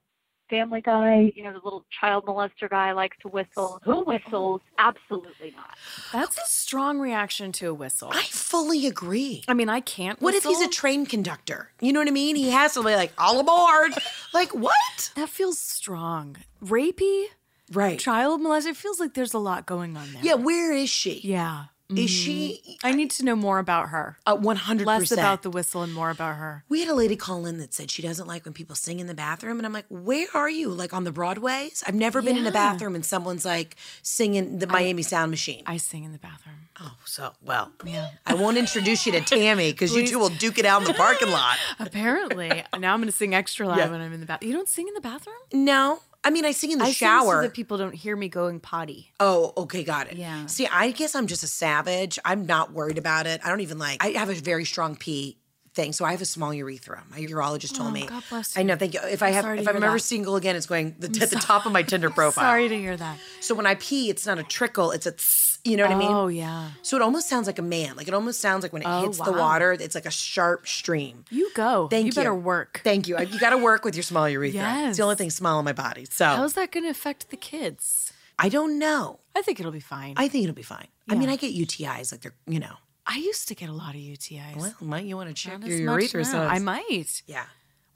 [0.51, 1.33] Family Guy.
[1.35, 3.81] You know, the little child molester guy likes to whistle.
[3.85, 4.61] Who whistles?
[4.79, 5.77] Absolutely not.
[6.13, 8.11] That's a strong reaction to a whistle.
[8.13, 9.45] I fully agree.
[9.49, 10.21] I mean, I can't.
[10.21, 11.71] What if he's a train conductor?
[11.81, 12.37] You know what I mean?
[12.37, 13.93] He has to be like, all aboard.
[14.35, 15.11] like, what?
[15.17, 16.37] That feels strong.
[16.63, 17.27] Rapey,
[17.73, 17.99] Right.
[17.99, 18.69] child molester.
[18.69, 20.23] It feels like there's a lot going on there.
[20.23, 21.21] Yeah, where is she?
[21.25, 21.65] Yeah.
[21.91, 22.25] Is Mhm.
[22.25, 24.17] she I need to know more about her.
[24.27, 24.87] uh, 100%?
[24.87, 26.65] Less about the whistle and more about her.
[26.69, 29.07] we had a lady call in that said she doesn't like when people sing in
[29.07, 29.59] the bathroom.
[29.59, 30.71] And I'm like, where are you?
[30.71, 31.85] Like on the Broadways?
[31.87, 35.63] I've never been in a bathroom and someone's like singing the Miami Sound Machine.
[35.67, 36.57] I sing in the bathroom.
[36.81, 38.09] oh, so, well, Yeah.
[38.27, 40.95] I won't introduce you to Tammy because you two will duke it out in the
[40.95, 41.57] parking lot.
[41.79, 42.65] Apparently.
[42.79, 43.91] now I'm going to sing extra loud Yeah.
[43.91, 44.51] when I'm in the bathroom.
[44.51, 45.37] You don't sing in the bathroom?
[45.53, 46.01] No.
[46.25, 47.37] I mean, I sing in the I sing shower.
[47.37, 49.13] so that people don't hear me going potty.
[49.21, 50.17] Oh, okay, got it.
[50.17, 50.47] Yeah.
[50.47, 52.19] See, I guess I'm just a savage.
[52.25, 53.41] I'm not worried about it.
[53.45, 54.03] I don't even like.
[54.03, 55.37] I have a very strong pee
[55.75, 57.03] thing, so I have a small urethra.
[57.11, 58.07] My urologist told Oh, me.
[58.07, 58.77] God bless I know.
[58.77, 59.01] Thank you.
[59.05, 60.03] If I I'm have, sorry to if I'm hear ever that.
[60.03, 62.45] single again, it's going the, at the top of my Tinder profile.
[62.45, 63.19] Sorry to hear that.
[63.41, 64.93] So when I pee, it's not a trickle.
[64.93, 65.13] It's a.
[65.13, 66.11] Tss, you know what I mean?
[66.11, 66.71] Oh, yeah.
[66.83, 67.97] So it almost sounds like a man.
[67.97, 70.67] Like it almost sounds like when it Oh, hits the water, it's like a sharp
[70.67, 71.25] stream.
[71.31, 71.89] You go.
[71.89, 72.09] Thank you.
[72.09, 72.13] you.
[72.15, 72.83] better work.
[72.85, 73.19] Thank you.
[73.19, 74.89] You got to work with your small urethra.
[74.89, 76.07] It's the only thing small in my body.
[76.11, 78.13] So How's that going to affect the kids?
[78.39, 79.21] I don't know.
[79.35, 80.15] I think it'll be fine.
[80.17, 80.89] I think it'll be fine.
[81.09, 82.77] I mean, I get UTIs like they're, you know.
[83.07, 84.57] I used to get a lot of UTIs.
[84.57, 86.25] Well, might you want to check Not your urethra.
[86.37, 87.23] I might.
[87.27, 87.45] Yeah.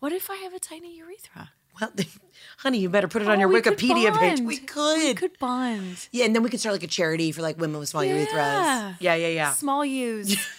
[0.00, 1.50] What if I have a tiny urethra?
[1.80, 1.92] Well,
[2.58, 4.40] honey, you better put it on Oh, your Wikipedia page.
[4.40, 4.98] We could.
[4.98, 6.08] We could bond.
[6.12, 8.14] Yeah, and then we could start like a charity for like women with small Yeah.
[8.24, 8.96] urethras.
[9.00, 9.52] Yeah, yeah, yeah.
[9.52, 10.36] Small use.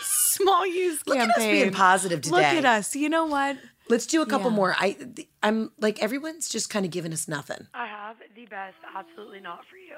[0.00, 2.36] Small use Look at us being positive today.
[2.36, 2.96] Look at us.
[2.96, 3.56] You know what?
[3.88, 4.56] Let's do a couple Yeah.
[4.56, 4.74] more.
[4.76, 4.96] I,
[5.42, 7.68] I'm like everyone's just kind of giving us nothing.
[7.74, 9.96] I have the best, absolutely not for you.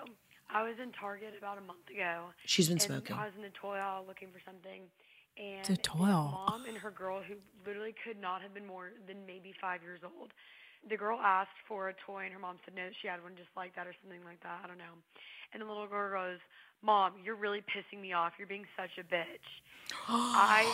[0.53, 2.25] I was in Target about a month ago.
[2.45, 3.17] She's been and smoking.
[3.17, 4.83] I was in the toy aisle looking for something,
[5.39, 6.45] and toy aisle.
[6.49, 7.35] mom and her girl, who
[7.67, 10.33] literally could not have been more than maybe five years old.
[10.89, 13.51] The girl asked for a toy, and her mom said no, she had one just
[13.57, 14.61] like that or something like that.
[14.63, 14.97] I don't know.
[15.53, 16.41] And the little girl goes,
[16.83, 18.35] "Mom, you're really pissing me off.
[18.39, 19.49] You're being such a bitch."
[20.09, 20.73] I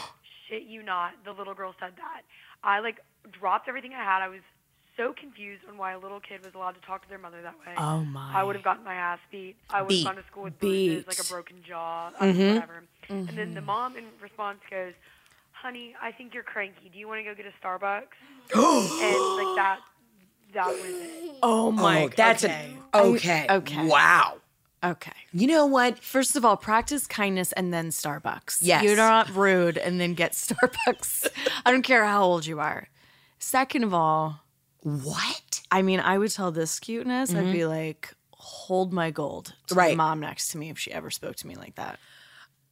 [0.49, 1.13] shit you not.
[1.25, 2.23] The little girl said that.
[2.63, 3.01] I like
[3.31, 4.23] dropped everything I had.
[4.23, 4.43] I was
[4.97, 7.55] so confused on why a little kid was allowed to talk to their mother that
[7.67, 7.75] way.
[7.79, 8.33] Oh, my.
[8.35, 9.57] I would have gotten my ass beat.
[9.71, 10.05] I would Beat.
[10.07, 11.03] have gone to school with Beat.
[11.05, 12.55] bruises, like a broken jaw, I mean, Mhm.
[12.55, 12.85] whatever.
[13.09, 14.93] And then the mom in response goes,
[15.53, 16.89] "Honey, I think you're cranky.
[16.93, 18.03] Do you want to go get a Starbucks?"
[18.55, 19.79] and like that,
[20.55, 21.37] that was it.
[21.43, 22.77] Oh my oh, that's okay.
[22.93, 23.47] an okay.
[23.49, 23.87] I- okay.
[23.87, 24.39] Wow.
[24.85, 25.13] Okay.
[25.33, 26.01] You know what?
[26.01, 28.59] First of all, practice kindness and then Starbucks.
[28.63, 28.83] Yes.
[28.83, 31.29] You're not rude and then get Starbucks.
[31.65, 32.89] I don't care how old you are.
[33.39, 34.42] Second of all,
[34.83, 35.61] What?
[35.71, 39.79] I mean, I would tell this cuteness, I'd be like, hold my gold to Mm-hmm.
[39.79, 39.97] Right.
[39.97, 41.99] mom next to me if she ever spoke to me like that.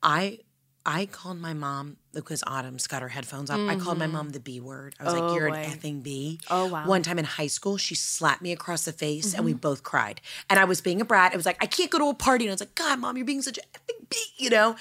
[0.03, 0.41] I
[0.87, 3.61] I called my mom because Autumn's got her headphones off.
[3.61, 4.95] I called my mom the B word.
[4.99, 6.87] I was Oh, like, "You're an effing B." Oh, wow.
[6.87, 9.59] One time in high school, she slapped me across the face, and we Mm-hmm.
[9.61, 10.23] both cried.
[10.49, 11.35] And I was being a brat.
[11.35, 13.19] It was like, "I can't go to a party," and I was like, "God, mom,
[13.19, 14.75] you're being such an effing B," you know.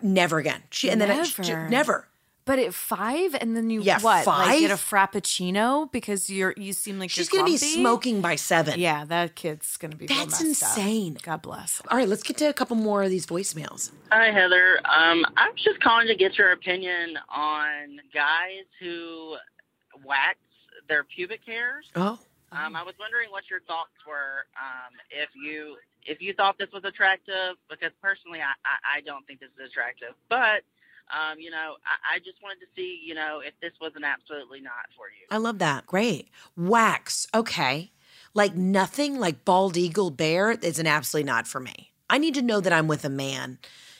[0.00, 0.62] Never again.
[0.70, 2.08] She and then I, she- Never.
[2.46, 2.56] Never.
[2.56, 4.26] But at five, and then you Yeah, what?
[4.26, 8.78] Like get a frappuccino because you're you seem like She's gonna be smoking by seven.
[8.78, 10.06] Yeah, that kid's gonna be.
[10.06, 10.68] real That's messed up.
[10.78, 11.18] insane.
[11.22, 11.80] God bless.
[11.90, 13.90] All right, let's get to a couple more of these voicemails.
[14.10, 14.80] Hi, Heather.
[14.84, 19.36] Um, I'm just calling to get your opinion on guys who
[20.04, 20.38] wax
[20.88, 21.86] their pubic hairs.
[21.96, 22.18] Oh,
[22.50, 24.46] Um, I was wondering what your thoughts were.
[24.60, 29.24] Um, if you if you thought this was attractive, because personally, I, I, I don't
[29.26, 30.14] think this is attractive.
[30.28, 30.62] But
[31.12, 34.04] um, you know, I, I just wanted to see, you know, if this was an
[34.04, 35.26] absolutely not for you.
[35.30, 35.86] I love that.
[35.86, 36.28] Great.
[36.56, 37.26] Wax.
[37.34, 37.90] Okay.
[38.34, 41.92] Like nothing like bald eagle bear is an absolutely not for me.
[42.08, 43.58] I need to know that I'm with a man.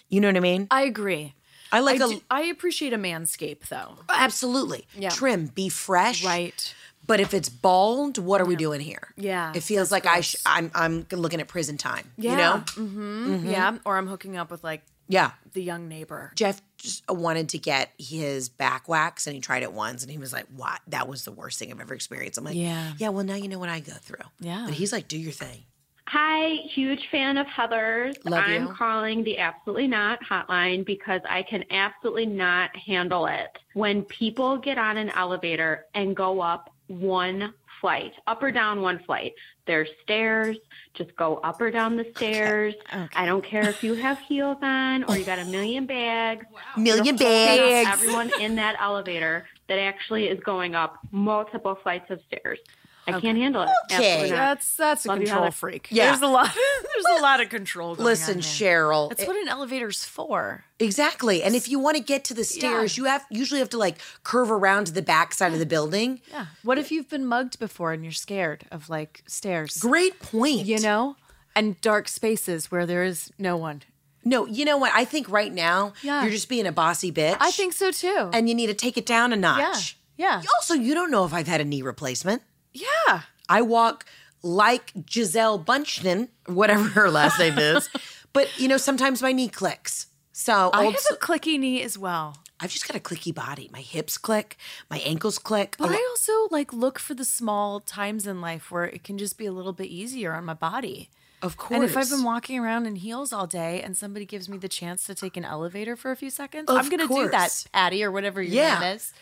[0.09, 0.67] You know what I mean?
[0.71, 1.35] I agree.
[1.71, 3.97] I like I a do- I appreciate a manscape though.
[4.09, 5.09] absolutely Yeah.
[5.11, 6.25] trim, be fresh.
[6.25, 6.75] Right.
[7.07, 9.09] But if it's bald, what are we doing here?
[9.17, 12.13] Yeah, It feels like I sh- I'm I'm looking at prison time.
[12.17, 12.31] Yeah.
[12.31, 12.65] You know?
[12.77, 13.51] Mm-hmm.
[13.51, 13.79] Yeah.
[13.85, 14.83] Or I'm hooking up with like
[15.13, 15.33] Yeah.
[15.53, 16.33] the young neighbor.
[16.35, 20.19] Jeff just wanted to get his back wax and he tried it once and he
[20.19, 20.81] was like, What?
[20.89, 22.39] That was the worst thing I've ever experienced.
[22.39, 22.93] I'm like, Yeah.
[22.99, 24.25] Yeah, well now you know what I go through.
[24.41, 24.63] Yeah.
[24.67, 25.65] But he's like, Do your thing.
[26.09, 28.17] Hi, huge fan of Heather's.
[28.25, 28.73] Love I'm you.
[28.75, 34.77] calling the Absolutely Not hotline because I can absolutely not handle it when people get
[34.79, 39.35] on an elevator and go up one flight, up or down one flight.
[39.67, 40.57] There's stairs,
[40.95, 42.75] just go up or down the stairs.
[43.15, 46.47] I don't care if you have heels on or you got a million bags.
[46.79, 47.89] Million You're holding up bags.
[47.93, 52.61] Everyone in that elevator that actually is going up multiple flights of stairs.
[53.07, 53.69] I can't handle it.
[53.93, 54.31] Okay.
[54.31, 55.53] That's that's a Love you, control Heather.
[55.57, 55.89] freak.
[55.91, 56.07] Yeah.
[56.11, 56.53] There's a lot
[56.95, 58.43] there's a lot of control going Listen, on there.
[58.43, 59.09] Cheryl.
[59.09, 60.65] That's it- what an elevator's for.
[60.79, 61.43] Exactly.
[61.43, 63.99] And if you want to get to the stairs, you have usually have to like
[64.25, 66.21] curve around to the back side of the building.
[66.31, 66.47] Yeah.
[66.63, 69.79] What if you've been mugged before and you're scared of like stairs?
[69.79, 70.67] Great point.
[70.67, 71.17] You know?
[71.55, 73.83] And dark spaces where there is no one.
[74.25, 74.93] No, you know what?
[74.95, 76.23] I think right now Yeah.
[76.23, 77.37] you're just being a bossy bitch.
[77.41, 78.31] I think so too.
[78.33, 79.97] and you need to take it down a notch.
[80.17, 80.41] yeah.
[80.41, 80.43] Yeah.
[80.57, 82.43] Also, you don't know if I've had a knee replacement.
[82.73, 83.23] Yeah.
[83.49, 84.05] I walk
[84.43, 87.89] like Gisele Bunchton, whatever her last name is.
[88.33, 90.07] But you know, sometimes my knee clicks.
[90.33, 92.39] So I have a clicky knee as well.
[92.59, 93.69] I've just got a clicky body.
[93.73, 94.57] My hips click,
[94.89, 95.75] my ankles click.
[95.79, 99.37] But I also like look for the small times in life where it can just
[99.37, 101.11] be a little bit easier on my body.
[101.43, 101.75] of course.
[101.75, 104.69] And if I've been walking around in heels all day and somebody gives me the
[104.69, 107.65] chance to take an elevator for a few seconds, Of I'm going to do that.
[107.73, 108.79] Patty, or whatever your Yeah.
[108.79, 109.13] name is.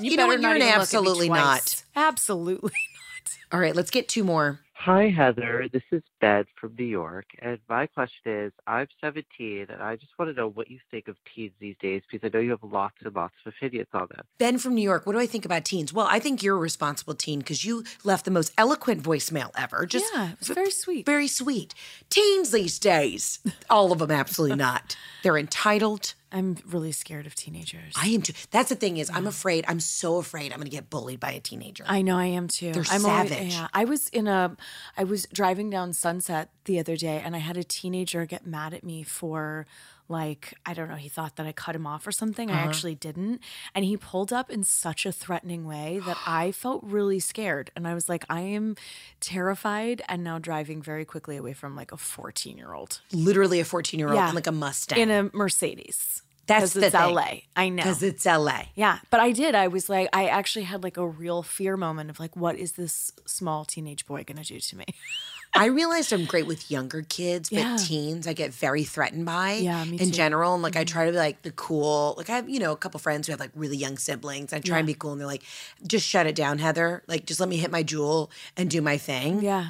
[0.00, 0.32] You know better what?
[0.32, 1.84] You're not an even look at me absolutely not.
[1.96, 3.36] Absolutely not.
[3.52, 4.60] All right, let's get two more.
[4.84, 5.66] Hi, Heather.
[5.72, 7.24] This is Ben from New York.
[7.40, 11.08] And my question is I'm 17, and I just want to know what you think
[11.08, 14.08] of teens these days because I know you have lots and lots of opinions on
[14.10, 14.26] them.
[14.36, 15.94] Ben from New York, what do I think about teens?
[15.94, 19.86] Well, I think you're a responsible teen because you left the most eloquent voicemail ever.
[19.86, 21.06] Just yeah, it was very sweet.
[21.06, 21.72] very sweet.
[22.10, 23.38] Teens these days,
[23.70, 24.98] all of them absolutely not.
[25.22, 26.12] They're entitled.
[26.32, 27.94] I'm really scared of teenagers.
[27.96, 28.32] I am too.
[28.50, 29.64] That's the thing is, I'm afraid.
[29.68, 31.84] I'm so afraid I'm going to get bullied by a teenager.
[31.86, 32.72] I know I am too.
[32.72, 33.52] They're I'm always- savage.
[33.52, 34.56] yeah, I was in a,
[34.96, 38.74] I was driving down Sunset the other day, and I had a teenager get mad
[38.74, 39.66] at me for,
[40.08, 40.96] like, I don't know.
[40.96, 42.50] He thought that I cut him off or something.
[42.50, 42.68] I Uh-huh.
[42.68, 43.40] actually didn't,
[43.74, 47.88] and he pulled up in such a threatening way that I felt really scared, and
[47.88, 48.76] I was like, I am
[49.20, 53.64] terrified, and now driving very quickly away from like a 14 year old Literally a
[53.64, 54.28] 14 year old Yeah.
[54.28, 54.98] in like a Mustang.
[54.98, 56.22] in a Mercedes.
[56.46, 57.14] That's it's thing.
[57.14, 57.30] LA.
[57.56, 58.64] I know because it's LA.
[58.74, 59.54] Yeah, but I did.
[59.54, 62.72] I was like, I actually had like a real fear moment of like, what is
[62.72, 64.84] this small teenage boy gonna do to me?
[65.56, 67.76] I realized I'm great with younger kids, but Yeah.
[67.78, 70.04] teens I get very threatened by Yeah, me in too.
[70.06, 70.12] Mm-hmm.
[70.12, 70.54] general.
[70.54, 72.76] And like I try to be like the cool, like I have, you know, a
[72.76, 74.52] couple friends who have like really young siblings.
[74.52, 75.44] I try and be cool and they're like,
[75.86, 77.02] just shut it down, Heather.
[77.06, 79.42] Like just let me hit my Juul and do my thing.
[79.42, 79.68] Yeah,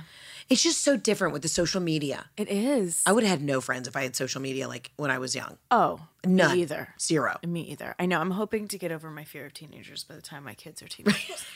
[0.49, 2.27] It's just so different with the social media.
[2.39, 3.03] it is.
[3.05, 5.35] I would have had no friends if I had social media like when I was
[5.35, 5.59] young.
[5.71, 6.57] oh, None.
[6.57, 6.95] me either.
[6.99, 7.37] Zero.
[7.47, 7.95] Me either.
[7.99, 8.21] I know.
[8.21, 10.89] I'm hoping to get over my fear of teenagers by the time my kids are
[10.89, 11.45] teenagers.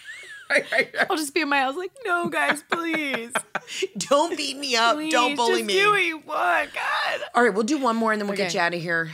[0.51, 3.33] I'll just be in my house like, no, guys, please.
[3.99, 4.97] Don't beat me up.
[4.97, 5.75] Please, Don't bully just me.
[5.75, 6.73] do what you want.
[6.75, 7.21] God.
[7.35, 9.11] All right, we'll do one more and then we'll get you out of here.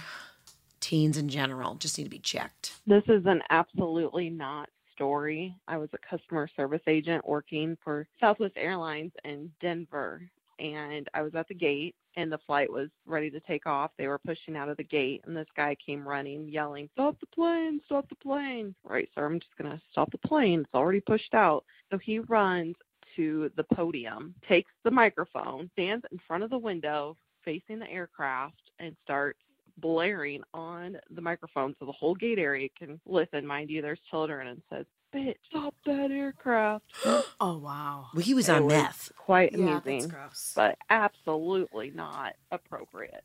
[0.80, 2.72] Teens in general just need to be checked.
[2.86, 5.56] This is an absolutely not story.
[5.66, 10.22] I was a customer service agent working for Southwest Airlines in Denver,
[10.58, 13.90] and I was at the gate, and the flight was ready to take off.
[13.98, 17.26] They were pushing out of the gate, and this guy came running, yelling, Stop the
[17.26, 17.80] plane!
[17.86, 18.74] Stop the plane!
[18.84, 20.60] Right, sir, I'm just going to stop the plane.
[20.60, 21.64] It's already pushed out.
[21.90, 22.76] So he runs
[23.16, 28.70] to the podium, takes the microphone, stands in front of the window facing the aircraft,
[28.78, 29.38] and starts
[29.78, 33.46] blaring on the microphone so the whole gate area can listen.
[33.46, 36.84] Mind you, there's children and says, Bitch, stop that aircraft.
[37.04, 38.06] oh, wow.
[38.14, 39.12] Well, he was It on was meth.
[39.16, 40.10] Quite Yeah, that's amusing.
[40.10, 40.52] gross.
[40.56, 43.22] But absolutely not appropriate.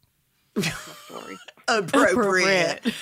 [0.56, 1.38] That's my story.
[1.68, 2.94] Appropriate.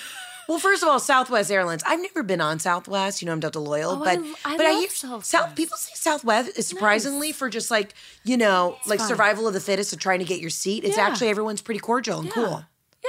[0.48, 1.84] Well, first of all, Southwest Airlines.
[1.86, 3.22] I've never been on Southwest.
[3.22, 5.30] You know, I'm Delta Loyal, Oh, but I- I but I love hear Southwest.
[5.30, 9.08] South people say Southwest is surprisingly for just like you know, like fun.
[9.10, 10.86] survival of the fittest of trying to get your seat.
[10.86, 11.08] It's Yeah.
[11.08, 12.64] actually everyone's pretty cordial and cool.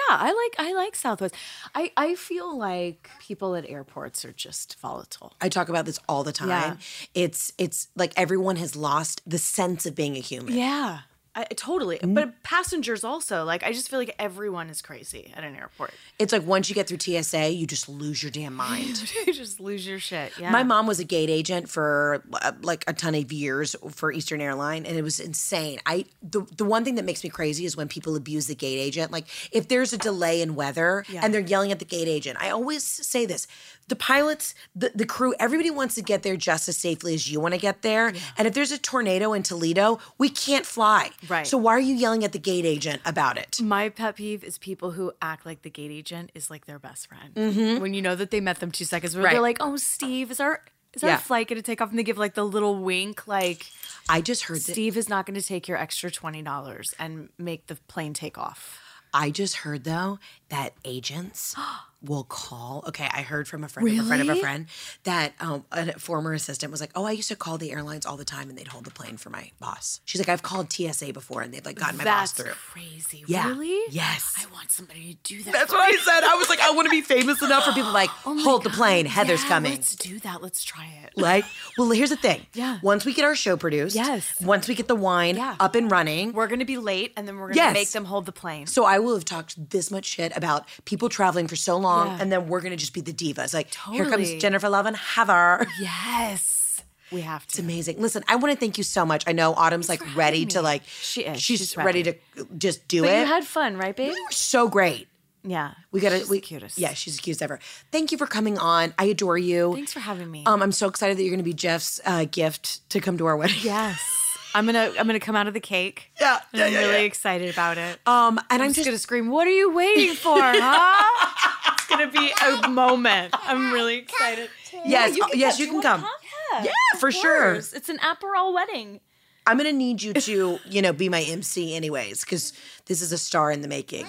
[0.08, 1.34] Yeah, I like I like Southwest.
[1.74, 5.34] I I feel like people at airports are just volatile.
[5.40, 6.48] I talk about this all the time.
[6.48, 6.76] Yeah.
[7.14, 10.54] It's it's like everyone has lost the sense of being a human.
[10.54, 11.00] Yeah.
[11.38, 11.98] I, totally.
[11.98, 12.14] Mm.
[12.14, 13.44] But passengers also.
[13.44, 15.92] Like I just feel like everyone is crazy at an airport.
[16.18, 19.10] It's like once you get through TSA, you just lose your damn mind.
[19.26, 20.32] you just lose your shit.
[20.38, 20.50] Yeah.
[20.50, 24.40] My mom was a gate agent for uh, like a ton of years for Eastern
[24.40, 25.78] Airline, and it was insane.
[25.86, 28.78] I the the one thing that makes me crazy is when people abuse the gate
[28.78, 29.12] agent.
[29.12, 31.20] Like if there's a delay in weather Yeah.
[31.22, 32.38] and they're yelling at the gate agent.
[32.40, 33.46] I always say this:
[33.88, 37.38] the pilots, the the crew, everybody wants to get there just as safely as you
[37.40, 38.12] want to get there.
[38.36, 41.10] And if there's a tornado in Toledo, we can't fly.
[41.28, 41.46] Right.
[41.46, 43.60] So why are you yelling at the gate agent about it?
[43.60, 47.06] My pet peeve is people who act like the gate agent is like their best
[47.08, 47.34] friend.
[47.34, 47.80] Mhm.
[47.80, 49.32] When you know that they met them two seconds where Right.
[49.32, 50.62] they're like, "Oh, Steve, is our
[50.94, 51.16] is our Yeah.
[51.18, 53.66] flight going to take off?" And they give like the little wink, like,
[54.08, 57.66] I just heard Steve is not going to take your extra twenty dollars and make
[57.66, 58.80] the plane take off.
[59.12, 60.18] I just heard though
[60.50, 61.54] that agents
[62.02, 62.84] will call.
[62.88, 64.66] Okay, I heard from a friend of a friend of a friend
[65.04, 68.16] that um, a former assistant was like, "Oh, I used to call the airlines all
[68.16, 71.12] the time, and they'd hold the plane for my boss." She's like, "I've called TSA
[71.12, 73.24] before, and they've like gotten my That's boss through." crazy.
[73.26, 73.48] Yeah.
[73.48, 73.80] Really?
[73.90, 74.34] Yes.
[74.38, 75.52] I want somebody to do that.
[75.52, 76.22] That's what I said.
[76.24, 78.70] I was like, I want to be famous enough for people like Oh hold the
[78.70, 79.06] plane.
[79.06, 79.72] Heather's Yeah, coming.
[79.72, 80.42] Let's do that.
[80.42, 81.12] Let's try it.
[81.16, 81.44] Like,
[81.76, 82.46] well, here's the thing.
[82.54, 82.78] Yeah.
[82.82, 84.32] Once we get our show produced, Yes.
[84.40, 85.56] Once we get the wine Yeah.
[85.58, 87.74] up and running, We're going to be late, and then we're going to Yes.
[87.74, 88.66] make them hold the plane.
[88.68, 92.18] So I will have talked this much shit about people traveling for so long, Yeah.
[92.20, 93.54] and then we're gonna just be the divas.
[93.54, 95.66] Like, here comes Jennifer Love and Heather.
[95.80, 97.50] Yes, we have to.
[97.50, 98.00] It's amazing.
[98.00, 99.24] Listen, I want to thank you so much.
[99.26, 100.82] I know Autumn's like ready to like.
[100.84, 101.40] She is.
[101.40, 102.02] She's, She's ready.
[102.02, 102.18] ready.
[102.36, 103.20] to just do but it.
[103.20, 104.14] you had fun, right, babe?
[104.30, 105.08] so great.
[105.44, 105.72] Yeah.
[105.92, 106.26] We got to.
[106.28, 106.78] We, the cutest.
[106.78, 107.58] Yeah, she's the cutest ever.
[107.92, 108.92] Thank you for coming on.
[108.98, 109.72] I adore you.
[109.74, 110.42] Thanks for having me.
[110.46, 113.26] Um, I'm so excited that you're going to be Jeff's uh, gift to come to
[113.26, 113.56] our wedding.
[113.62, 114.00] Yes.
[114.54, 116.10] I'm gonna I'm gonna come out of the cake.
[116.20, 116.98] Yeah, And yeah, I'm yeah, really yeah.
[116.98, 117.98] excited about it.
[118.06, 122.32] Um, and I'm, just, gonna scream, "What are you waiting for, huh?" it's gonna be
[122.64, 123.34] a moment.
[123.44, 124.50] I'm really excited.
[124.84, 125.60] Yes, you can yes, come.
[125.60, 126.10] you can wanna come.
[126.52, 127.54] Yeah, Yeah, for sure.
[127.54, 129.00] It's an Aperol wedding.
[129.46, 132.52] I'm going to need you to, you know, be my MC anyways, because
[132.84, 134.04] this is a star in the making.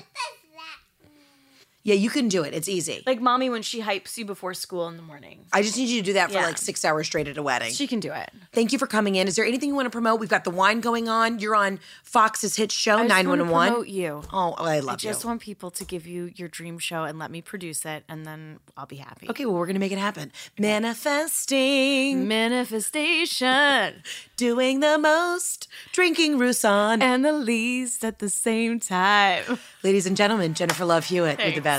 [1.89, 2.53] Yeah, you can do it.
[2.53, 3.01] It's easy.
[3.07, 5.45] Like mommy when she hypes you before school in the morning.
[5.51, 6.45] I just need you to do that for Yeah.
[6.45, 7.73] like six hours straight at a wedding.
[7.73, 8.29] She can do it.
[8.53, 9.27] Thank you for coming in.
[9.27, 10.19] Is there anything you want to promote?
[10.19, 11.39] We've got the wine going on.
[11.39, 13.67] You're on Fox's hit show, I just wanna 911.
[13.73, 14.21] promote you.
[14.31, 15.09] Oh, I love you.
[15.09, 18.03] I just want people to give you your dream show and let me produce it,
[18.07, 19.27] and then I'll be happy.
[19.29, 20.31] Okay, well, we're going to make it happen.
[20.59, 22.27] Manifesting.
[22.27, 24.03] Manifestation.
[24.37, 25.67] Doing the most.
[25.91, 27.01] Drinking Roussanne.
[27.01, 29.57] And the least at the same time.
[29.83, 31.39] Ladies and gentlemen, Jennifer Love Hewitt.
[31.39, 31.78] You're the best.